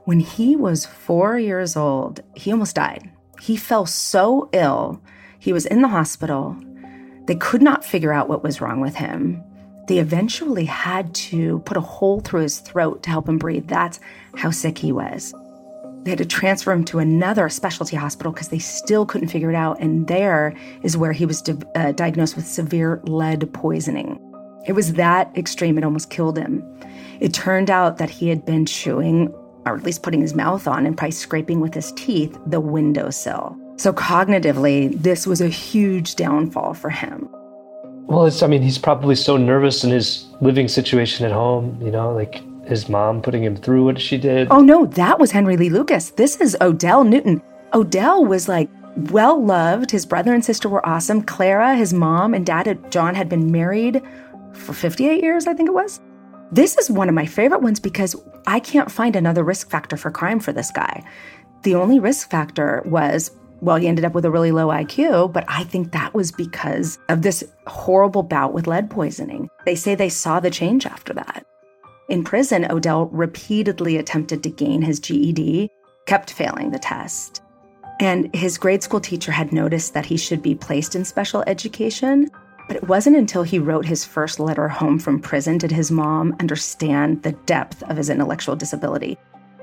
[0.06, 3.12] When he was four years old, he almost died.
[3.40, 5.02] He fell so ill.
[5.38, 6.56] He was in the hospital.
[7.26, 9.44] They could not figure out what was wrong with him.
[9.88, 13.68] They eventually had to put a hole through his throat to help him breathe.
[13.68, 14.00] That's
[14.36, 15.34] how sick he was.
[16.04, 19.56] They had to transfer him to another specialty hospital because they still couldn't figure it
[19.56, 19.80] out.
[19.80, 24.20] And there is where he was di- uh, diagnosed with severe lead poisoning.
[24.66, 26.64] It was that extreme, it almost killed him.
[27.20, 29.30] It turned out that he had been chewing,
[29.66, 33.58] or at least putting his mouth on and probably scraping with his teeth, the windowsill.
[33.78, 37.28] So, cognitively, this was a huge downfall for him.
[38.06, 41.92] Well, it's, I mean, he's probably so nervous in his living situation at home, you
[41.92, 44.48] know, like his mom putting him through what she did.
[44.52, 46.12] Oh, no, that was Henry Lee Lucas.
[46.12, 47.42] This is Odell Newton.
[47.74, 49.92] Odell was like well loved.
[49.92, 51.22] His brother and sister were awesome.
[51.22, 54.02] Clara, his mom, and dad, John, had been married
[54.54, 56.00] for 58 years, I think it was.
[56.52, 60.12] This is one of my favorite ones because I can't find another risk factor for
[60.12, 61.04] crime for this guy.
[61.64, 65.46] The only risk factor was, well, he ended up with a really low IQ, but
[65.48, 69.50] I think that was because of this horrible bout with lead poisoning.
[69.66, 71.46] They say they saw the change after that.
[72.12, 75.70] In prison, Odell repeatedly attempted to gain his GED,
[76.08, 77.42] kept failing the test.
[78.02, 82.30] And his grade school teacher had noticed that he should be placed in special education,
[82.68, 86.36] but it wasn't until he wrote his first letter home from prison did his mom
[86.42, 89.18] understand the depth of his intellectual disability.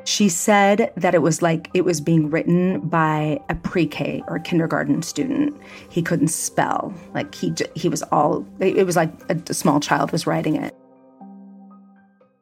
[0.04, 5.02] She said that it was like it was being written by a pre-K or kindergarten
[5.02, 5.54] student.
[5.90, 6.94] He couldn't spell.
[7.12, 10.74] Like he he was all it was like a small child was writing it.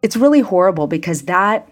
[0.03, 1.69] It's really horrible because that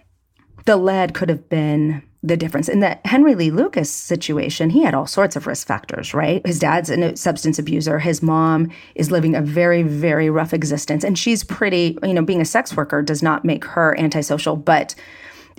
[0.65, 2.71] the lead could have been the difference.
[2.71, 6.45] In the Henry Lee Lucas situation, he had all sorts of risk factors, right?
[6.47, 7.99] His dad's a substance abuser.
[7.99, 11.05] His mom is living a very, very rough existence.
[11.05, 14.95] And she's pretty, you know, being a sex worker does not make her antisocial, but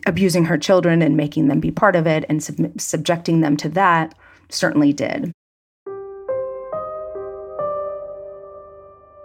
[0.08, 3.70] abusing her children and making them be part of it and sub- subjecting them to
[3.70, 4.16] that
[4.50, 5.32] certainly did.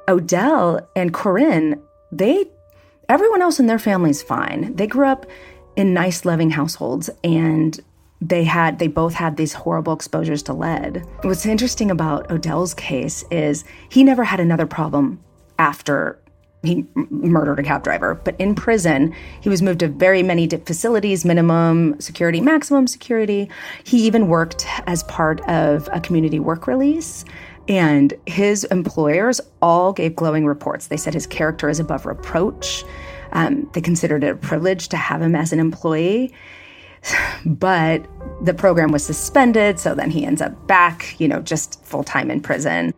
[0.08, 1.80] Odell and Korryn,
[2.12, 2.44] they,
[3.10, 4.74] everyone else in their family's fine.
[4.76, 5.26] They grew up
[5.74, 7.78] in nice, loving households, and
[8.20, 11.04] they had they both had these horrible exposures to lead.
[11.22, 15.18] What's interesting about Odell's case is he never had another problem
[15.58, 16.18] after
[16.62, 18.14] he murdered a cab driver.
[18.14, 23.48] But in prison, he was moved to very many facilities, minimum security, maximum security.
[23.84, 27.24] He even worked as part of a community work release.
[27.68, 30.88] And his employers all gave glowing reports.
[30.88, 32.84] They said his character is above reproach.
[33.32, 36.34] Um, they considered it a privilege to have him as an employee.
[37.46, 38.06] But
[38.42, 42.30] the program was suspended, so then he ends up back, you know, just full time
[42.30, 42.92] in prison.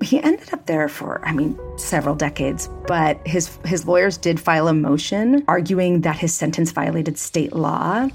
[0.00, 4.68] He ended up there for, I mean, several decades, but his his lawyers did file
[4.68, 8.08] a motion arguing that his sentence violated state law,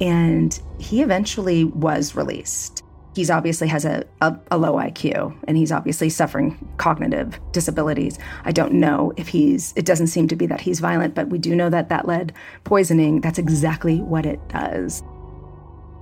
[0.00, 2.84] and he eventually was released
[3.16, 8.18] he's obviously has a, a, a, low IQ and he's obviously suffering cognitive disabilities.
[8.44, 11.38] I don't know if he's, it doesn't seem to be that he's violent, but we
[11.38, 15.02] do know that that lead poisoning, that's exactly what it does.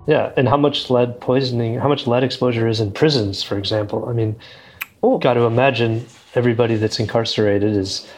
[0.09, 0.33] Yeah.
[0.37, 4.09] And how much lead poisoning, how much lead exposure is in prisons, for example?
[4.09, 4.35] I mean,
[5.05, 5.19] oh.
[5.19, 8.11] got to imagine everybody that's incarcerated is,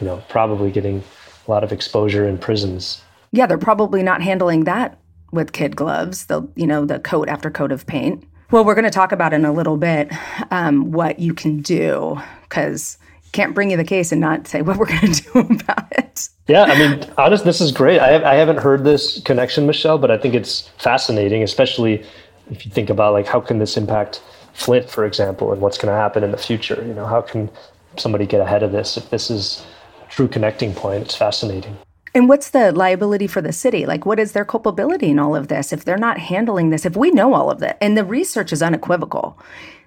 [0.00, 1.04] you know, probably getting
[1.46, 3.02] a lot of exposure in prisons.
[3.30, 4.98] Yeah, they're probably not handling that
[5.32, 8.24] with kid gloves, the you know the coat after coat of paint.
[8.50, 10.10] Well, we're going to talk about in a little bit
[10.50, 12.96] um, what you can do because
[13.32, 16.30] can't bring you the case and not say what we're going to do about it.
[16.46, 18.00] Yeah, I mean, honest, this is great.
[18.00, 22.04] I, have, I haven't heard this connection, Michelle, but I think it's fascinating, especially
[22.50, 24.22] if you think about like how can this impact
[24.54, 26.82] Flint, for example, and what's going to happen in the future.
[26.84, 27.50] You know, how can
[27.96, 29.64] somebody get ahead of this if this is
[30.02, 31.04] a true connecting point?
[31.04, 31.76] It's fascinating.
[32.18, 33.86] And what's the liability for the city?
[33.86, 35.72] Like, what is their culpability in all of this?
[35.72, 38.60] If they're not handling this, if we know all of that, and the research is
[38.60, 39.38] unequivocal,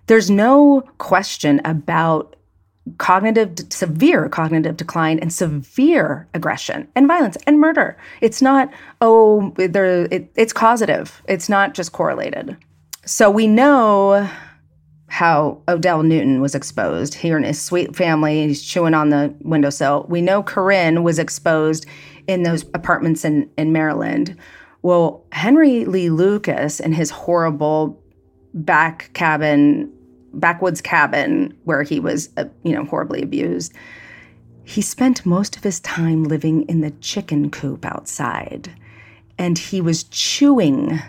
[0.08, 2.38] there's no question about
[3.00, 7.98] cognitive, severe cognitive decline and severe aggression and violence and murder.
[8.22, 12.56] It's not, oh, it, it's causative, it's not just correlated.
[13.06, 14.30] So we know
[15.08, 17.14] how Odell Newton was exposed.
[17.14, 20.06] Here in his sweet family, he's chewing on the windowsill.
[20.08, 21.86] We know Korryn was exposed
[22.28, 24.38] in those apartments in, in Maryland.
[24.82, 28.02] Well, Henry Lee Lucas and his horrible
[28.54, 29.92] back cabin,
[30.34, 33.74] backwoods cabin where he was, uh, you know, horribly abused,
[34.64, 38.72] he spent most of his time living in the chicken coop outside.
[39.38, 41.00] And he was chewing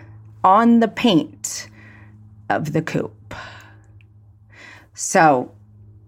[0.42, 1.68] on the paint
[2.48, 3.34] of the coop.
[4.94, 5.50] So,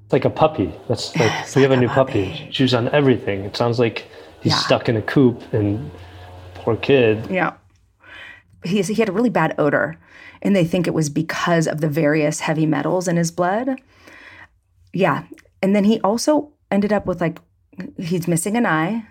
[0.05, 0.73] it's like a puppy.
[0.89, 2.31] That's like we have a new puppy.
[2.31, 2.49] puppy.
[2.51, 3.45] Chews on everything.
[3.45, 4.07] It sounds like
[4.45, 4.59] he's yeah.
[4.59, 5.91] stuck in a coop and
[6.55, 7.27] poor kid.
[7.29, 7.55] Yeah.
[8.65, 9.99] he, he had a really bad odor,
[10.43, 13.81] and they think it was because of the various heavy metals in his blood.
[14.93, 15.25] Yeah.
[15.63, 17.39] And then he also ended up with like,
[17.99, 19.07] he's missing an eye,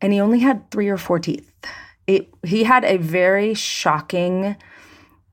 [0.00, 1.50] and he only had three or four teeth.
[2.06, 4.56] It, he had a very shocking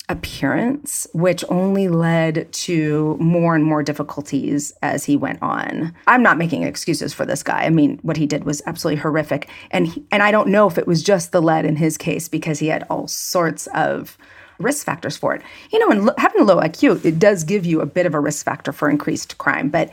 [0.10, 5.94] appearance, which only led to more and more difficulties as he went on.
[6.08, 7.64] I'm not making excuses for this guy.
[7.64, 10.78] I mean, what he did was absolutely horrific, and he, and I don't know if
[10.78, 14.18] it was just the lead in his case because he had all sorts of
[14.60, 15.42] risk factors for it.
[15.72, 18.20] You know, and having a low IQ, it does give you a bit of a
[18.20, 19.90] risk factor for increased crime, but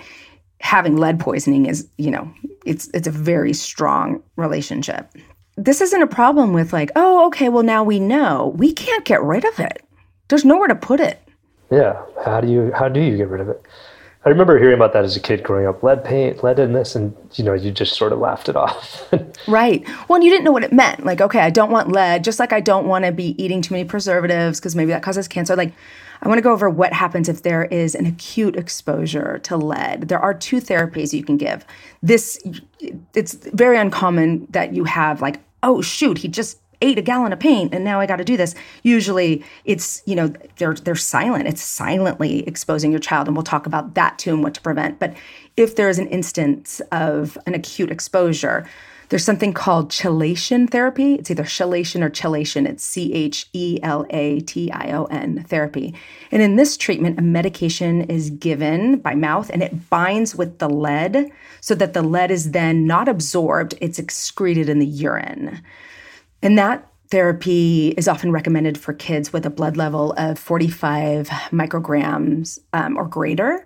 [0.60, 2.32] having lead poisoning is, you know,
[2.64, 5.12] it's it's a very strong relationship.
[5.56, 8.54] This isn't a problem with like, oh, okay, well now we know.
[8.56, 9.84] We can't get rid of it
[10.28, 11.20] there's nowhere to put it.
[11.70, 12.02] Yeah.
[12.24, 13.62] How do you how do you get rid of it?
[14.26, 15.82] I remember hearing about that as a kid growing up.
[15.82, 19.12] Lead paint, lead in this, and you know, you just sort of laughed it off.
[19.48, 19.86] right.
[20.08, 21.04] Well, and you didn't know what it meant.
[21.04, 23.74] Like, okay, I don't want lead, just like I don't want to be eating too
[23.74, 25.54] many preservatives because maybe that causes cancer.
[25.56, 25.74] Like,
[26.22, 30.08] I want to go over what happens if there is an acute exposure to lead.
[30.08, 31.66] There are two therapies you can give.
[32.02, 32.42] This,
[33.14, 36.60] it's very uncommon that you have like, oh shoot, he just
[36.92, 38.54] a gallon of paint and now I got to do this.
[38.82, 41.48] Usually it's, you know, they're they're silent.
[41.48, 44.98] It's silently exposing your child and we'll talk about that too and what to prevent.
[44.98, 45.14] But
[45.56, 48.66] if there is an instance of an acute exposure,
[49.08, 51.14] there's something called chelation therapy.
[51.14, 52.66] It's either chelation or chelation.
[52.66, 55.94] It's C H E L A T I O N therapy.
[56.30, 60.68] And in this treatment, a medication is given by mouth and it binds with the
[60.68, 61.30] lead
[61.60, 65.62] so that the lead is then not absorbed, it's excreted in the urine.
[66.44, 72.58] And that therapy is often recommended for kids with a blood level of 45 micrograms
[72.74, 73.64] um, or greater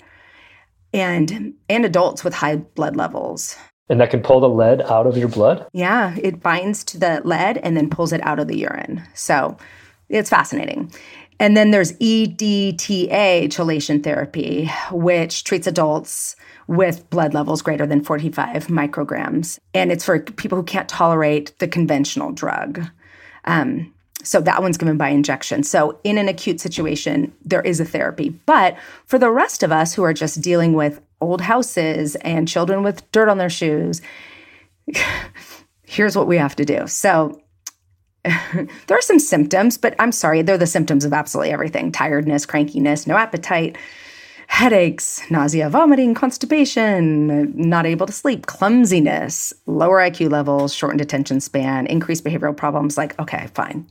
[0.94, 3.56] and and adults with high blood levels.
[3.90, 5.66] And that can pull the lead out of your blood?
[5.72, 9.02] Yeah it binds to the lead and then pulls it out of the urine.
[9.12, 9.56] So
[10.08, 10.92] it's fascinating.
[11.40, 16.36] And then there's EDTA chelation therapy, which treats adults
[16.68, 19.58] with blood levels greater than 45 micrograms.
[19.74, 22.82] And it's for people who can't tolerate the conventional drug.
[23.44, 23.92] Um,
[24.22, 25.62] so that one's given by injection.
[25.62, 28.30] So in an acute situation, there is a therapy.
[28.46, 32.82] But for the rest of us who are just dealing with old houses and children
[32.82, 34.02] with dirt on their shoes,
[35.82, 36.86] here's what we have to do.
[36.86, 37.40] So
[38.24, 43.06] there are some symptoms, but I'm sorry, they're the symptoms of absolutely everything tiredness, crankiness,
[43.06, 43.78] no appetite,
[44.48, 51.86] headaches, nausea, vomiting, constipation, not able to sleep, clumsiness, lower IQ levels, shortened attention span,
[51.86, 52.96] increased behavioral problems.
[52.96, 53.86] Like, okay, fine.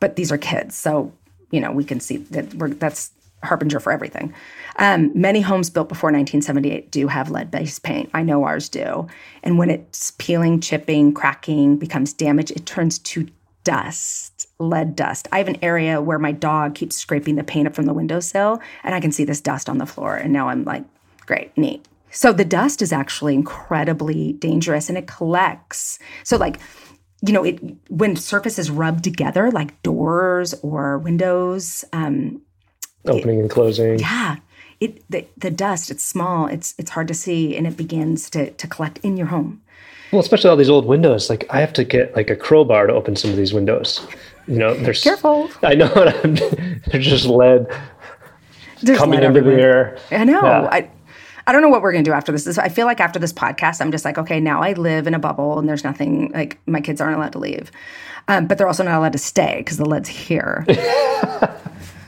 [0.00, 0.76] But these are kids.
[0.76, 1.12] So,
[1.50, 3.10] you know, we can see that we're, that's
[3.42, 4.32] harbinger for everything.
[4.76, 8.08] Um, many homes built before 1978 do have lead based paint.
[8.14, 9.08] I know ours do.
[9.42, 13.28] And when it's peeling, chipping, cracking, becomes damaged, it turns to
[13.68, 15.28] dust, lead dust.
[15.30, 18.62] I have an area where my dog keeps scraping the paint up from the windowsill,
[18.82, 20.16] and I can see this dust on the floor.
[20.16, 20.84] And now I'm like,
[21.26, 21.84] great, neat.
[22.10, 25.98] So the dust is actually incredibly dangerous and it collects.
[26.24, 26.58] So, like,
[27.20, 27.60] you know, it
[27.90, 32.40] when surfaces rub together, like doors or windows, um,
[33.04, 33.98] opening it, and closing.
[33.98, 34.36] Yeah,
[34.80, 35.90] it the, the dust.
[35.90, 36.46] It's small.
[36.46, 39.60] It's it's hard to see, and it begins to to collect in your home.
[40.12, 41.28] Well, especially all these old windows.
[41.28, 44.06] Like I have to get like a crowbar to open some of these windows.
[44.46, 45.50] You know, there's careful.
[45.62, 47.66] I know what I'm they're just lead
[48.82, 49.98] there's coming lead into the air.
[50.10, 50.42] I know.
[50.42, 50.68] Yeah.
[50.70, 50.90] I
[51.46, 52.58] I don't know what we're gonna do after this.
[52.58, 55.18] I feel like after this podcast, I'm just like, okay, now I live in a
[55.18, 57.70] bubble and there's nothing like my kids aren't allowed to leave,
[58.28, 60.66] um, but they're also not allowed to stay because the lead's here.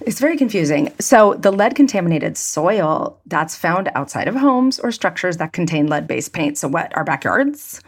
[0.06, 0.92] It's very confusing.
[0.98, 6.06] So, the lead contaminated soil that's found outside of homes or structures that contain lead
[6.06, 6.56] based paint.
[6.56, 6.96] So, what?
[6.96, 7.82] Our backyards?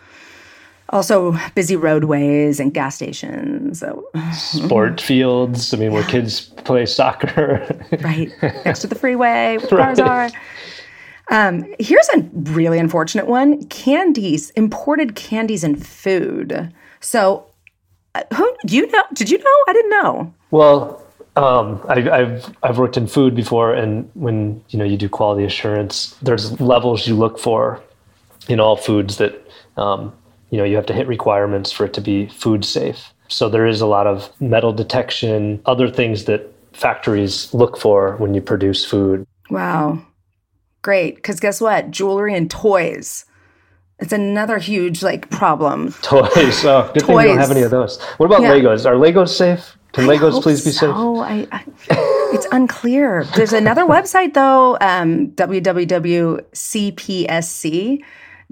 [0.93, 3.81] Also, busy roadways and gas stations.
[3.81, 5.73] So, Sport fields.
[5.73, 7.67] I mean, where kids play soccer.
[8.03, 8.31] right.
[8.65, 10.31] Next to the freeway where cars are.
[11.31, 16.73] Um, here's a really unfortunate one candies, imported candies and food.
[17.01, 17.47] So,
[18.15, 19.03] uh, who do you know?
[19.15, 19.65] Did you know?
[19.69, 20.35] I didn't know.
[20.51, 21.03] Well,
[21.37, 25.45] um, I, have I've worked in food before, and when you know you do quality
[25.45, 27.83] assurance, there's levels you look for
[28.49, 30.13] in all foods that um,
[30.53, 33.13] you know you have to hit requirements for it to be food safe.
[33.29, 38.35] So there is a lot of metal detection, other things that factories look for when
[38.35, 39.27] you produce food.
[39.51, 40.05] Wow,
[40.83, 41.17] great!
[41.17, 43.25] Because guess what, jewelry and toys.
[43.99, 45.93] It's another huge like problem.
[46.03, 46.65] Toys.
[46.65, 47.07] Oh, good toys.
[47.07, 48.01] thing we don't have any of those.
[48.19, 48.53] What about yeah.
[48.53, 48.85] Legos?
[48.85, 49.79] Are Legos safe?
[49.93, 50.87] Can I Legos please be so.
[50.87, 50.95] safe?
[50.95, 51.65] Oh, I, I,
[52.35, 53.25] it's unclear.
[53.37, 56.43] There's another website though, um, www.cpsc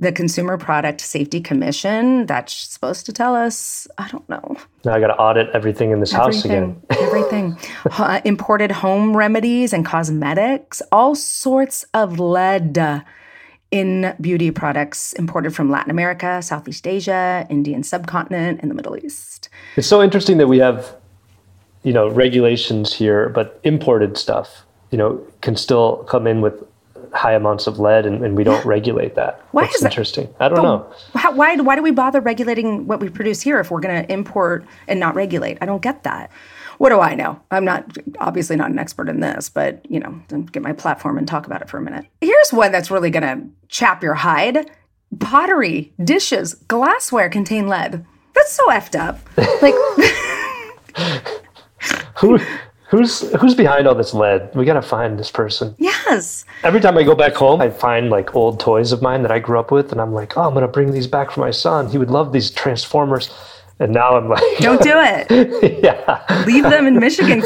[0.00, 4.56] The Consumer Product Safety Commission, that's supposed to tell us, I don't know.
[4.82, 6.80] Now I got to audit everything in this house again.
[6.90, 7.58] everything.
[7.84, 13.04] Uh, imported home remedies and cosmetics, all sorts of lead
[13.70, 19.48] in beauty products imported from Latin America, Southeast Asia, Indian subcontinent, and the Middle East.
[19.76, 20.96] It's so interesting that we have,
[21.82, 26.64] you know, regulations here, but imported stuff, you know, can still come in with
[27.12, 29.44] high amounts of lead and, and we don't regulate that.
[29.52, 29.92] Why That's is that?
[29.92, 30.32] interesting.
[30.40, 30.92] I don't know.
[31.14, 34.12] How, why, why do we bother regulating what we produce here if we're going to
[34.12, 35.58] import and not regulate?
[35.60, 36.30] I don't get that
[36.80, 37.38] what do I know?
[37.50, 40.18] I'm not obviously not an expert in this, but you know,
[40.50, 42.06] get my platform and talk about it for a minute.
[42.22, 44.70] Here's one that's really going to chap your hide.
[45.18, 48.06] Pottery, dishes, glassware contain lead.
[48.34, 49.20] That's so effed up.
[49.60, 49.74] Like
[52.20, 52.38] Who
[52.90, 54.52] Who's who's behind all this lead?
[54.52, 55.76] We gotta find this person.
[55.78, 56.44] Yes.
[56.64, 59.38] Every time I go back home, I find like old toys of mine that I
[59.38, 61.88] grew up with, and I'm like, oh, I'm gonna bring these back for my son.
[61.88, 63.30] He would love these Transformers.
[63.78, 65.82] And now I'm like, don't do it.
[65.82, 66.44] yeah.
[66.46, 67.42] Leave them in Michigan.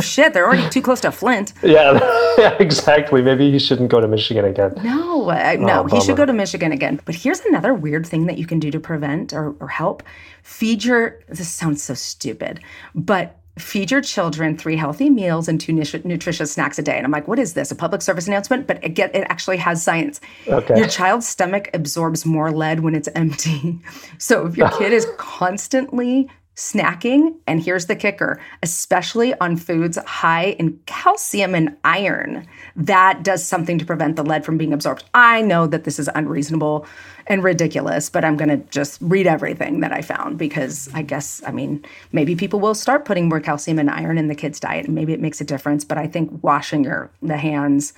[0.00, 1.52] Shit, they're already too close to Flint.
[1.62, 1.92] Yeah,
[2.38, 3.22] yeah, exactly.
[3.22, 4.72] Maybe he shouldn't go to Michigan again.
[4.82, 7.00] No, uh, no, oh, he should go to Michigan again.
[7.04, 10.02] But here's another weird thing that you can do to prevent or, or help.
[10.42, 12.58] Feed your, this sounds so stupid,
[12.96, 16.96] but feed your children three healthy meals and two nutritious snacks a day.
[16.96, 17.70] And I'm like, what is this?
[17.70, 18.66] A public service announcement?
[18.66, 20.20] But it, get, it actually has science.
[20.46, 20.76] Okay.
[20.76, 23.78] Your child's stomach absorbs more lead when it's empty.
[24.18, 26.28] So if your kid is constantly
[26.58, 33.46] snacking, and here's the kicker, especially on foods high in calcium and iron, that does
[33.46, 35.04] something to prevent the lead from being absorbed.
[35.14, 36.84] I know that this is unreasonable
[37.28, 41.40] and ridiculous, but I'm going to just read everything that I found because I guess,
[41.46, 44.86] I mean, maybe people will start putting more calcium and iron in the kids' diet
[44.86, 47.92] and maybe it makes a difference, but I think washing your the hands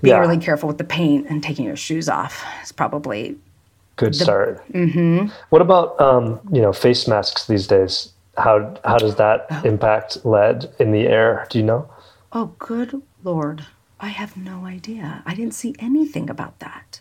[0.00, 0.20] being yeah.
[0.20, 3.36] really careful with the paint and taking your shoes off is probably
[3.96, 4.72] Good the, start.
[4.72, 5.28] Mm-hmm.
[5.50, 8.12] What about um, you know face masks these days?
[8.36, 9.62] How how does that oh.
[9.64, 11.46] impact lead in the air?
[11.50, 11.90] Do you know?
[12.32, 13.66] Oh, good lord!
[13.98, 15.22] I have no idea.
[15.26, 17.00] I didn't see anything about that.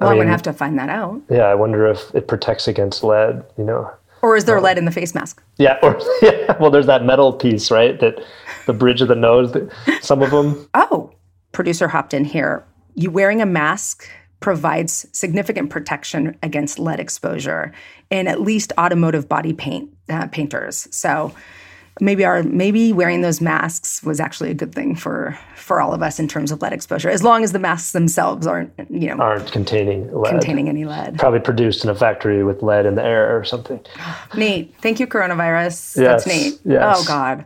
[0.00, 1.22] Well, I am gonna have to find that out.
[1.30, 3.44] Yeah, I wonder if it protects against lead.
[3.56, 3.90] You know.
[4.22, 5.42] Or is there um, lead in the face mask?
[5.58, 6.56] Yeah, or yeah.
[6.58, 7.98] Well, there's that metal piece, right?
[8.00, 8.22] That
[8.66, 9.52] the bridge of the nose.
[9.52, 9.70] That
[10.02, 10.68] some of them.
[10.74, 11.12] Oh,
[11.52, 12.64] producer hopped in here.
[12.94, 14.08] You wearing a mask
[14.40, 17.72] provides significant protection against lead exposure
[18.10, 20.88] in at least automotive body paint uh, painters.
[20.90, 21.34] So
[22.00, 26.02] maybe our maybe wearing those masks was actually a good thing for for all of
[26.02, 29.16] us in terms of lead exposure, as long as the masks themselves aren't you know
[29.16, 30.30] aren't containing lead.
[30.30, 31.18] containing any lead.
[31.18, 33.80] Probably produced in a factory with lead in the air or something.
[34.36, 34.74] neat.
[34.80, 35.96] Thank you, coronavirus.
[35.96, 36.60] Yes, That's neat.
[36.64, 36.96] Yes.
[36.98, 37.44] Oh God.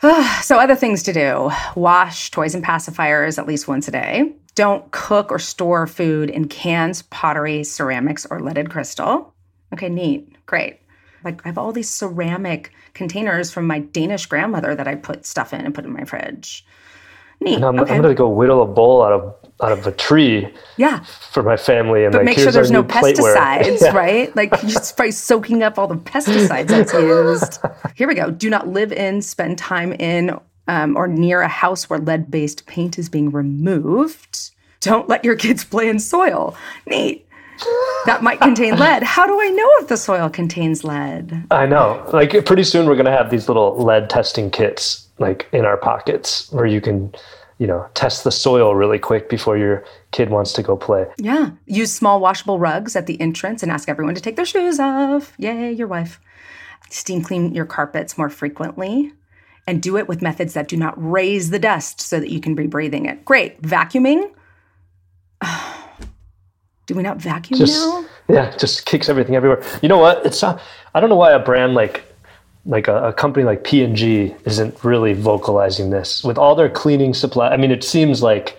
[0.42, 4.32] so other things to do: wash toys and pacifiers at least once a day.
[4.58, 9.32] Don't cook or store food in cans, pottery, ceramics, or leaded crystal.
[9.72, 10.34] Okay, neat.
[10.46, 10.80] Great.
[11.22, 15.52] Like I have all these ceramic containers from my Danish grandmother that I put stuff
[15.52, 16.66] in and put in my fridge.
[17.40, 17.54] Neat.
[17.54, 17.94] And I'm, okay.
[17.94, 19.32] I'm going to go whittle a bowl out of
[19.62, 20.52] out of a tree.
[20.76, 21.04] Yeah.
[21.30, 23.92] For my family and but like, make sure there's no pesticides, yeah.
[23.92, 24.34] right?
[24.34, 27.60] Like you're just probably soaking up all the pesticides that's used.
[27.94, 28.32] Here we go.
[28.32, 30.36] Do not live in, spend time in,
[30.68, 34.50] um, or near a house where lead based paint is being removed.
[34.80, 36.56] Don't let your kids play in soil.
[36.86, 37.26] Neat.
[38.06, 39.02] That might contain lead.
[39.02, 41.44] How do I know if the soil contains lead?
[41.50, 42.08] I know.
[42.12, 45.76] Like pretty soon we're going to have these little lead testing kits like in our
[45.76, 47.12] pockets where you can,
[47.58, 51.06] you know, test the soil really quick before your kid wants to go play.
[51.18, 51.50] Yeah.
[51.66, 55.32] Use small washable rugs at the entrance and ask everyone to take their shoes off.
[55.38, 56.20] Yay, your wife.
[56.90, 59.12] Steam clean your carpets more frequently
[59.68, 62.54] and do it with methods that do not raise the dust so that you can
[62.54, 63.22] be breathing it.
[63.26, 63.60] Great.
[63.60, 64.30] Vacuuming.
[66.86, 68.06] Do we not vacuum just, now?
[68.30, 69.62] Yeah, just kicks everything everywhere.
[69.82, 70.24] You know what?
[70.24, 70.58] It's not,
[70.94, 72.02] I don't know why a brand like
[72.64, 77.48] like a, a company like P&G isn't really vocalizing this with all their cleaning supply.
[77.48, 78.58] I mean, it seems like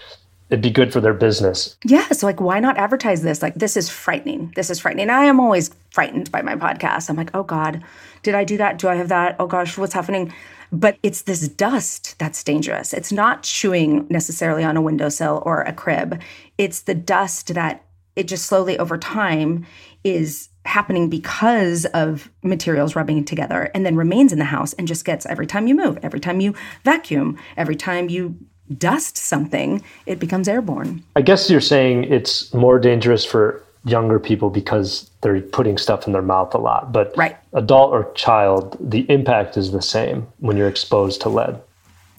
[0.49, 1.75] it'd be good for their business.
[1.83, 2.07] Yeah.
[2.09, 3.41] So, like, why not advertise this?
[3.41, 4.51] Like, this is frightening.
[4.55, 5.09] This is frightening.
[5.09, 7.09] I am always frightened by my podcast.
[7.09, 7.83] I'm like, oh God,
[8.23, 8.77] did I do that?
[8.79, 9.35] Do I have that?
[9.39, 10.33] Oh gosh, what's happening?
[10.71, 12.93] But it's this dust that's dangerous.
[12.93, 16.21] It's not chewing necessarily on a windowsill or a crib.
[16.57, 19.65] It's the dust that it just slowly over time
[20.03, 25.05] is happening because of materials rubbing together and then remains in the house and just
[25.05, 26.53] gets every time you move, every time you
[26.83, 28.35] vacuum, every time you
[28.77, 31.03] dust something, it becomes airborne.
[31.15, 36.13] I guess you're saying it's more dangerous for younger people because they're putting stuff in
[36.13, 36.91] their mouth a lot.
[36.91, 37.37] But right.
[37.53, 41.61] adult or child, the impact is the same when you're exposed to lead.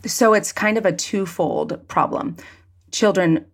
[0.07, 2.37] So it's kind of a twofold problem.
[2.93, 3.47] Children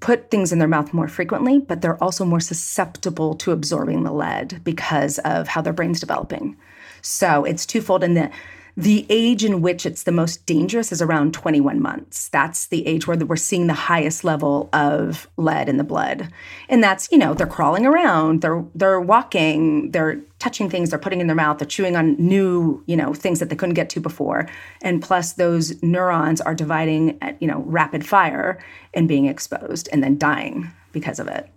[0.00, 4.12] put things in their mouth more frequently, but they're also more susceptible to absorbing the
[4.12, 6.56] lead because of how their brain's developing.
[7.02, 8.32] So it's twofold in that
[8.76, 12.28] the age in which it's the most dangerous is around 21 months.
[12.28, 16.28] That's the age where we're seeing the highest level of lead in the blood.
[16.68, 21.20] And that's, you know, they're crawling around, they're they're walking, they're touching things, they're putting
[21.20, 24.00] in their mouth, they're chewing on new, you know, things that they couldn't get to
[24.00, 24.48] before.
[24.82, 28.58] And plus those neurons are dividing at, you know, rapid fire
[28.94, 31.48] and being exposed and then dying because of it.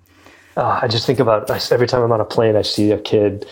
[0.55, 3.47] Uh, I just think about every time I'm on a plane, I see a kid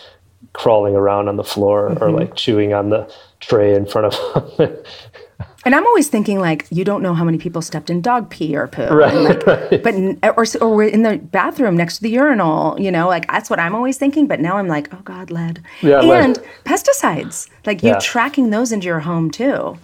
[0.54, 2.04] crawling around on the floor mm-hmm.
[2.04, 4.78] or like chewing on the tray in front of them.
[5.66, 8.56] and I'm always thinking like, you don't know how many people stepped in dog pee
[8.56, 9.14] or poo, right?
[9.14, 9.84] Like, right.
[9.84, 13.50] But or or we're in the bathroom next to the urinal, you know, like that's
[13.50, 14.28] what I'm always thinking.
[14.28, 16.48] But now I'm like, oh God, lead yeah, and lead.
[16.66, 18.00] pesticides, like you yeah.
[18.00, 19.78] tracking those into your home too.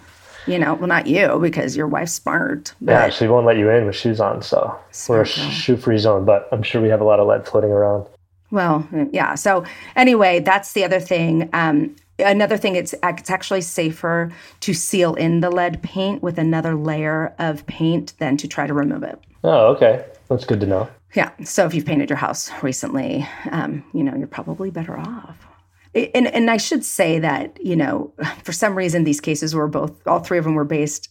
[0.46, 2.72] You know, well, not you because your wife's smart.
[2.80, 6.24] yeah, she won't let you in with shoes on, so we're a shoe-free zone.
[6.24, 8.06] But I'm sure we have a lot of lead floating around.
[8.50, 9.34] Well, yeah.
[9.34, 11.50] So anyway, that's the other thing.
[11.52, 16.74] Um, another thing, it's it's actually safer to seal in the lead paint with another
[16.74, 19.18] layer of paint than to try to remove it.
[19.44, 20.04] Oh, okay.
[20.28, 20.88] That's good to know.
[21.14, 21.30] Yeah.
[21.44, 25.46] So if you've painted your house recently, um, you know you're probably better off.
[25.94, 28.12] And and I should say that you know
[28.44, 31.10] for some reason these cases were both all three of them were based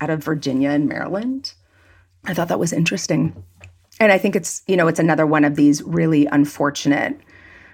[0.00, 1.54] out of Virginia and Maryland.
[2.24, 3.44] I thought that was interesting
[4.00, 7.20] and I think it's you know it's another one of these really unfortunate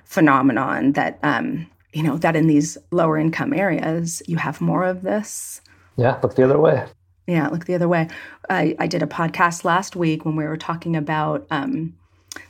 [0.04, 5.02] phenomenon that um, you know that in these lower income areas you have more of
[5.02, 5.62] this.
[5.96, 6.84] Yeah, look the other way.
[7.26, 8.08] Yeah, look the other way.
[8.50, 11.96] I, I did a podcast last week when we were talking about um,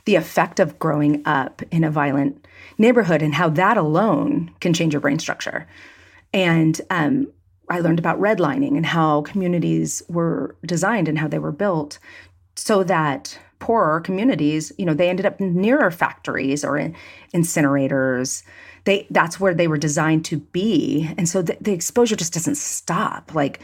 [0.05, 2.45] the effect of growing up in a violent
[2.77, 5.67] neighborhood and how that alone can change your brain structure.
[6.31, 7.31] And um,
[7.69, 11.97] I learned about redlining and how communities were designed and how they were built
[12.55, 16.95] so that poorer communities, you know, they ended up nearer factories or in
[17.33, 18.43] incinerators.
[18.85, 22.55] They that's where they were designed to be, and so the, the exposure just doesn't
[22.55, 23.33] stop.
[23.33, 23.59] Like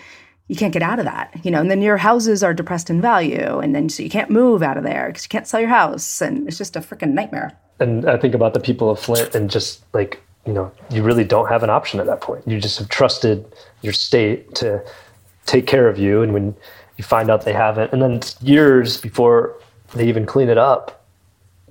[0.48, 1.62] you can't get out of that, you know.
[1.62, 4.78] And then your houses are depressed in value, and then so you can't move out
[4.78, 7.58] of there because you can't sell your house, and it's just a freaking nightmare.
[7.80, 11.24] And I think about the people of Flint, and just like you know, you really
[11.24, 12.46] don't have an option at that point.
[12.46, 13.46] You just have trusted
[13.82, 14.84] your state to
[15.46, 16.56] take care of you, and when
[16.98, 19.56] you find out they haven't, and then years before
[19.94, 21.06] they even clean it up,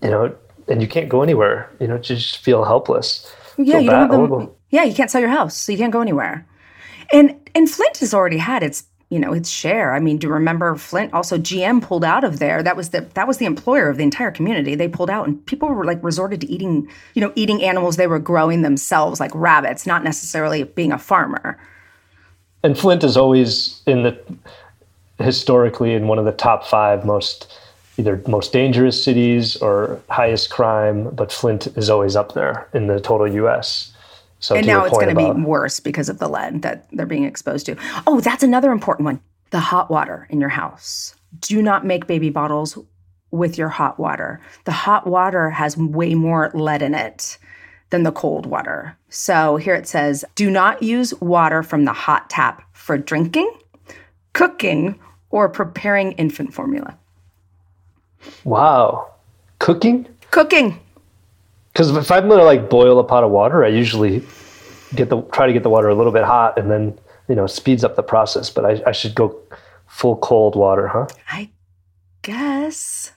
[0.03, 0.35] you know,
[0.69, 1.71] and you can't go anywhere.
[1.81, 3.31] You know, you just feel helpless.
[3.59, 5.79] Yeah, feel you bad, don't have the, Yeah, you can't sell your house, so you
[5.79, 6.47] can't go anywhere.
[7.13, 9.93] And and Flint has already had its you know its share.
[9.93, 11.13] I mean, do you remember Flint?
[11.13, 12.63] Also, GM pulled out of there.
[12.63, 14.75] That was the that was the employer of the entire community.
[14.75, 18.07] They pulled out, and people were like resorted to eating you know eating animals they
[18.07, 21.59] were growing themselves, like rabbits, not necessarily being a farmer.
[22.63, 24.19] And Flint is always in the
[25.19, 27.53] historically in one of the top five most
[27.97, 33.01] either most dangerous cities or highest crime, but Flint is always up there in the
[33.01, 33.93] total U.S.
[34.41, 37.25] So and now it's going to be worse because of the lead that they're being
[37.25, 37.77] exposed to.
[38.07, 39.21] Oh, that's another important one:
[39.51, 41.15] the hot water in your house.
[41.41, 42.77] Do not make baby bottles
[43.31, 44.41] with your hot water.
[44.65, 47.39] The hot water has way more lead in it
[47.91, 48.97] than the cold water.
[49.09, 53.51] So here it says, do not use water from the hot tap for drinking,
[54.33, 54.99] cooking,
[55.31, 56.99] or preparing infant formula.
[58.45, 59.15] Wow.
[59.59, 60.07] Cooking?
[60.31, 60.79] Cooking.
[61.73, 64.23] Because if I'm gonna like boil a pot of water, I usually
[64.95, 66.99] get the try to get the water a little bit hot and then
[67.29, 68.51] you know speeds up the process.
[68.51, 69.39] But I, I should go
[69.87, 71.07] full cold water, huh?
[71.31, 71.51] I
[72.23, 73.13] guess.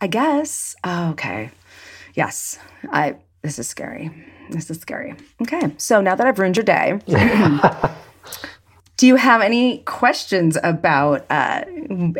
[0.00, 0.76] I guess.
[0.84, 1.50] Oh, okay.
[2.14, 2.58] Yes.
[2.90, 3.16] I.
[3.42, 4.10] This is scary.
[4.50, 5.14] This is scary.
[5.42, 5.72] Okay.
[5.76, 6.98] So now that I've ruined your day.
[8.98, 11.64] Do you have any questions about uh,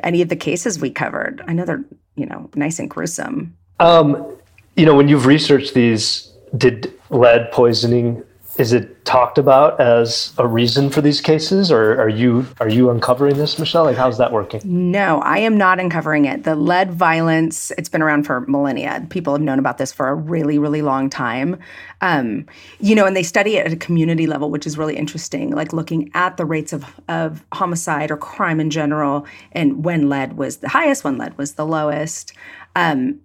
[0.02, 1.42] any of the cases we covered?
[1.46, 3.56] I know they're you know nice and gruesome.
[3.80, 4.36] Um,
[4.76, 8.22] you know, when you've researched these, did lead poisoning
[8.58, 12.90] is it talked about as a reason for these cases or are you are you
[12.90, 13.84] uncovering this michelle?
[13.84, 14.60] Like how's that working?
[14.64, 16.44] No i am not uncovering it.
[16.44, 19.06] The lead violence it's been around for millennia.
[19.10, 21.58] People have known about this for a really really long time.
[22.00, 22.46] Um,
[22.80, 25.72] you know and they study it at a community level which is really interesting like
[25.72, 30.58] looking at the rates of, of homicide or crime in general and when lead was
[30.58, 32.32] the highest when lead was the lowest.
[32.76, 33.20] Um,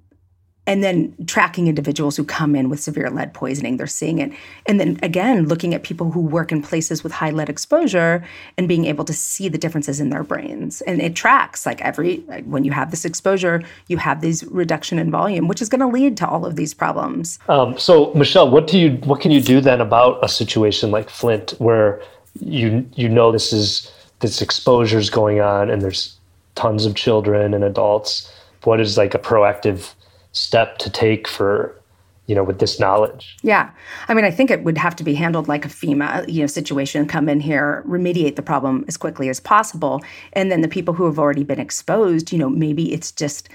[0.65, 4.31] and then tracking individuals who come in with severe lead poisoning they're seeing it.
[4.65, 8.23] And then again looking at people who work in places with high lead exposure
[8.57, 10.81] and being able to see the differences in their brains.
[10.81, 15.11] And it tracks like every when you have this exposure you have these reduction in
[15.11, 17.39] volume which is going to lead to all of these problems.
[17.49, 21.09] Um, so michelle what do you what can you do then about a situation like
[21.09, 22.01] flint where
[22.39, 26.17] you you know this is this exposure is going on and there's
[26.55, 28.31] tons of children and adults?
[28.63, 29.93] What is like a proactive
[30.33, 31.79] step to take for
[32.27, 33.37] you know with this knowledge.
[33.41, 33.69] Yeah.
[34.07, 36.47] I mean i think it would have to be handled like a fema you know
[36.47, 40.01] situation come in here remediate the problem as quickly as possible.
[40.33, 43.49] And then the people who have already been exposed you know maybe it's just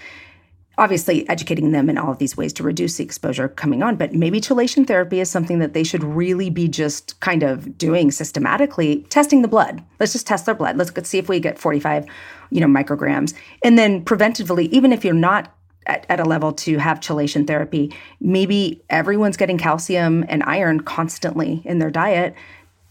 [0.76, 4.14] obviously educating them in all of these ways to reduce the exposure coming on but
[4.14, 9.02] maybe chelation therapy is something that they should really be just kind of doing systematically
[9.08, 9.82] testing the blood.
[9.98, 10.76] Let's just test their blood.
[10.76, 12.06] Let's, see if we get 45
[12.50, 13.32] you know micrograms.
[13.64, 15.54] And then preventively even if you're not
[15.88, 21.62] at, at, a level to have chelation therapy maybe everyone's getting calcium and iron constantly
[21.64, 22.34] in their diet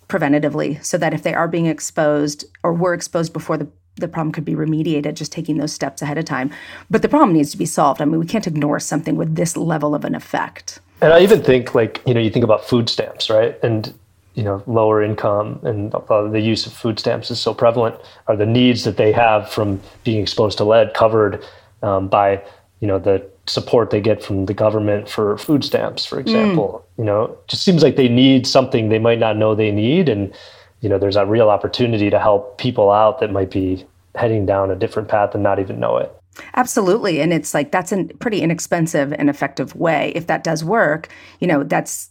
[0.09, 3.67] preventatively so that if they are being exposed or were exposed before the
[3.97, 6.51] the problem could be remediated just taking those steps ahead of time.
[6.89, 8.01] But the problem needs to be solved.
[8.01, 10.79] I mean, we can't ignore something with this level of an effect.
[11.01, 13.57] And I even think like, you know, you think about food stamps, right?
[13.63, 13.93] And
[14.37, 17.95] you know, lower income and the use of food stamps is so prevalent.
[18.27, 21.43] Are the needs that they have from being exposed to lead covered
[21.81, 22.43] um, by,
[22.79, 26.83] you know, the support they get from the government for food stamps, for example?
[26.83, 26.99] Mm.
[26.99, 30.33] You know, just seems like they need something they might not know they need, and
[30.81, 34.71] you know, there's a real opportunity to help people out that might be heading down
[34.71, 36.11] a different path and not even know it.
[36.55, 37.21] Absolutely.
[37.21, 40.11] And it's like that's a pretty inexpensive and effective way.
[40.15, 41.09] If that does work,
[41.39, 42.09] you know, that's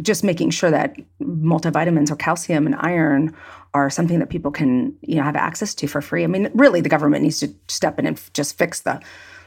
[0.00, 3.34] just making sure that multivitamins or calcium and iron
[3.74, 6.22] are something that people can, you know, have access to for free.
[6.22, 9.00] I mean, really the government needs to step in and just fix the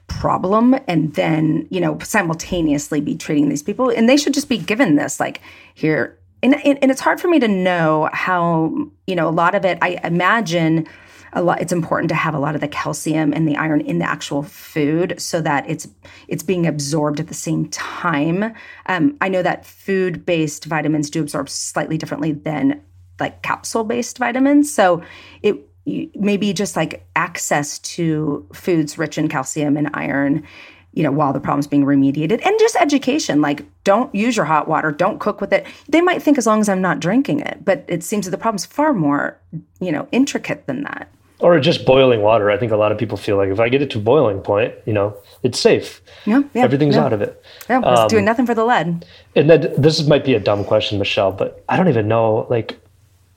[0.10, 3.90] problem and then, you know, simultaneously be treating these people.
[3.90, 5.42] And they should just be given this like
[5.74, 6.18] here.
[6.42, 8.74] And, and it's hard for me to know how
[9.08, 10.88] you know a lot of it i imagine
[11.34, 14.00] a lot it's important to have a lot of the calcium and the iron in
[14.00, 15.88] the actual food so that it's
[16.28, 18.54] it's being absorbed at the same time.
[18.88, 22.82] Um, i know that food based vitamins do absorb slightly differently than
[23.20, 24.72] like capsule based vitamins.
[24.72, 25.04] So
[25.42, 30.46] it maybe just like access to foods rich in calcium and iron
[30.94, 32.46] you know, while the problem's being remediated.
[32.46, 35.66] And just education, like don't use your hot water, don't cook with it.
[35.88, 38.38] They might think as long as I'm not drinking it, but it seems that the
[38.38, 39.38] problem's far more,
[39.80, 41.10] you know, intricate than that.
[41.42, 42.52] Or just boiling water.
[42.52, 44.74] I think a lot of people feel like if I get it to boiling point,
[44.86, 46.02] you know, it's safe.
[46.26, 47.06] Yeah, yeah Everything's yeah.
[47.06, 47.42] out of it.
[47.70, 49.06] Yeah, it's um, doing nothing for the lead.
[49.38, 52.46] And then this might be a dumb question, Michelle, but I don't even know.
[52.50, 52.78] Like,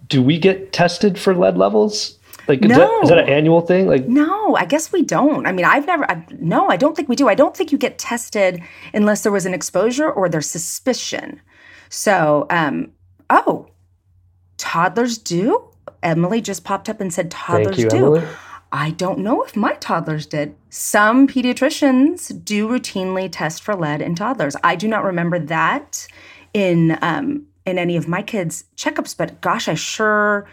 [0.09, 2.19] do we get tested for lead levels?
[2.49, 2.69] Like, no.
[2.69, 3.87] is, that, is that an annual thing?
[3.87, 5.47] Like, no, I guess we don't.
[5.47, 7.29] I mean, I've never, I, no, I don't think we do.
[7.29, 8.63] I don't think you get tested
[8.93, 11.41] unless there was an exposure or there's suspicion.
[11.89, 12.93] So, um,
[13.31, 13.69] oh,
[14.57, 15.69] toddlers do?
[16.03, 17.97] Emily just popped up and said toddlers you, do.
[17.97, 18.23] Emily.
[18.73, 20.57] I don't know if my toddlers did.
[20.71, 24.57] Some pediatricians do routinely test for lead in toddlers.
[24.65, 26.07] I do not remember that
[26.55, 30.49] in um, in any of my kids' checkups, but gosh, I sure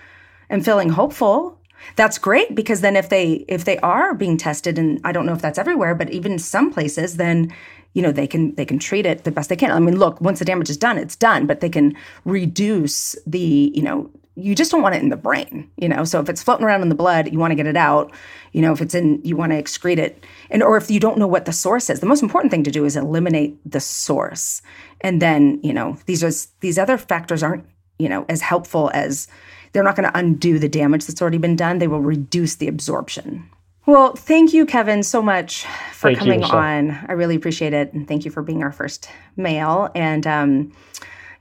[0.49, 1.58] am feeling hopeful
[1.95, 5.33] that's great because then if they if they are being tested and I don't know
[5.33, 7.53] if that's everywhere but even some places then
[7.93, 9.71] you know they can they can treat it the best they can.
[9.71, 13.71] I mean look once the damage is done it's done but they can reduce the
[13.73, 16.41] you know you just don't want it in the brain you know so if it's
[16.41, 18.11] floating around in the blood you want to get it out
[18.53, 21.17] you know if it's in you want to excrete it and or if you don't
[21.17, 24.61] know what the source is the most important thing to do is eliminate the source
[25.01, 27.65] and then you know these are these other factors aren't
[27.97, 29.27] you know as helpful as
[29.71, 31.79] they're not going to undo the damage that's already been done.
[31.79, 33.49] They will reduce the absorption.
[33.85, 36.91] Well, thank you, Kevin, so much for thank coming you, on.
[37.07, 37.91] I really appreciate it.
[37.93, 39.89] And thank you for being our first male.
[39.95, 40.73] And um,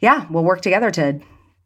[0.01, 1.21] yeah, we'll work together to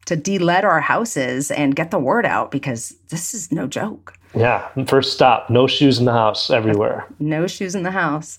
[0.05, 4.13] to de-lead our houses and get the word out because this is no joke.
[4.35, 4.67] Yeah.
[4.85, 7.07] First stop, no shoes in the house everywhere.
[7.19, 8.37] No shoes in the house.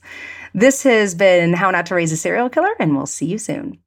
[0.53, 3.79] This has been How Not to Raise a Serial Killer, and we'll see you soon.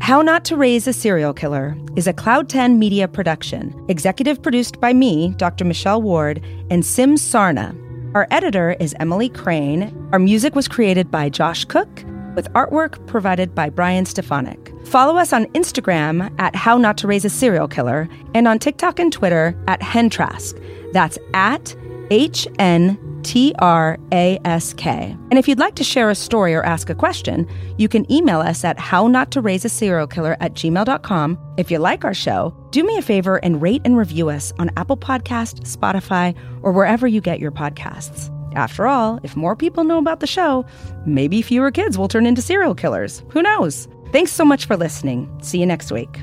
[0.00, 4.80] How Not to Raise a Serial Killer is a Cloud 10 media production, executive produced
[4.80, 5.64] by me, Dr.
[5.64, 7.74] Michelle Ward, and Sim Sarna.
[8.14, 9.96] Our editor is Emily Crane.
[10.12, 14.72] Our music was created by Josh Cook, with artwork provided by Brian Stefanik.
[14.84, 18.98] Follow us on Instagram at How Not to Raise a Serial Killer and on TikTok
[18.98, 20.60] and Twitter at Hentrask.
[20.92, 21.74] That's at
[22.10, 25.16] H N T R A S K.
[25.30, 27.48] And if you'd like to share a story or ask a question,
[27.78, 31.38] you can email us at how not to raise a serial killer at gmail.com.
[31.56, 34.70] If you like our show, do me a favor and rate and review us on
[34.76, 38.30] Apple Podcast, Spotify, or wherever you get your podcasts.
[38.54, 40.64] After all, if more people know about the show,
[41.06, 43.22] maybe fewer kids will turn into serial killers.
[43.30, 43.88] Who knows?
[44.12, 45.28] Thanks so much for listening.
[45.42, 46.22] See you next week.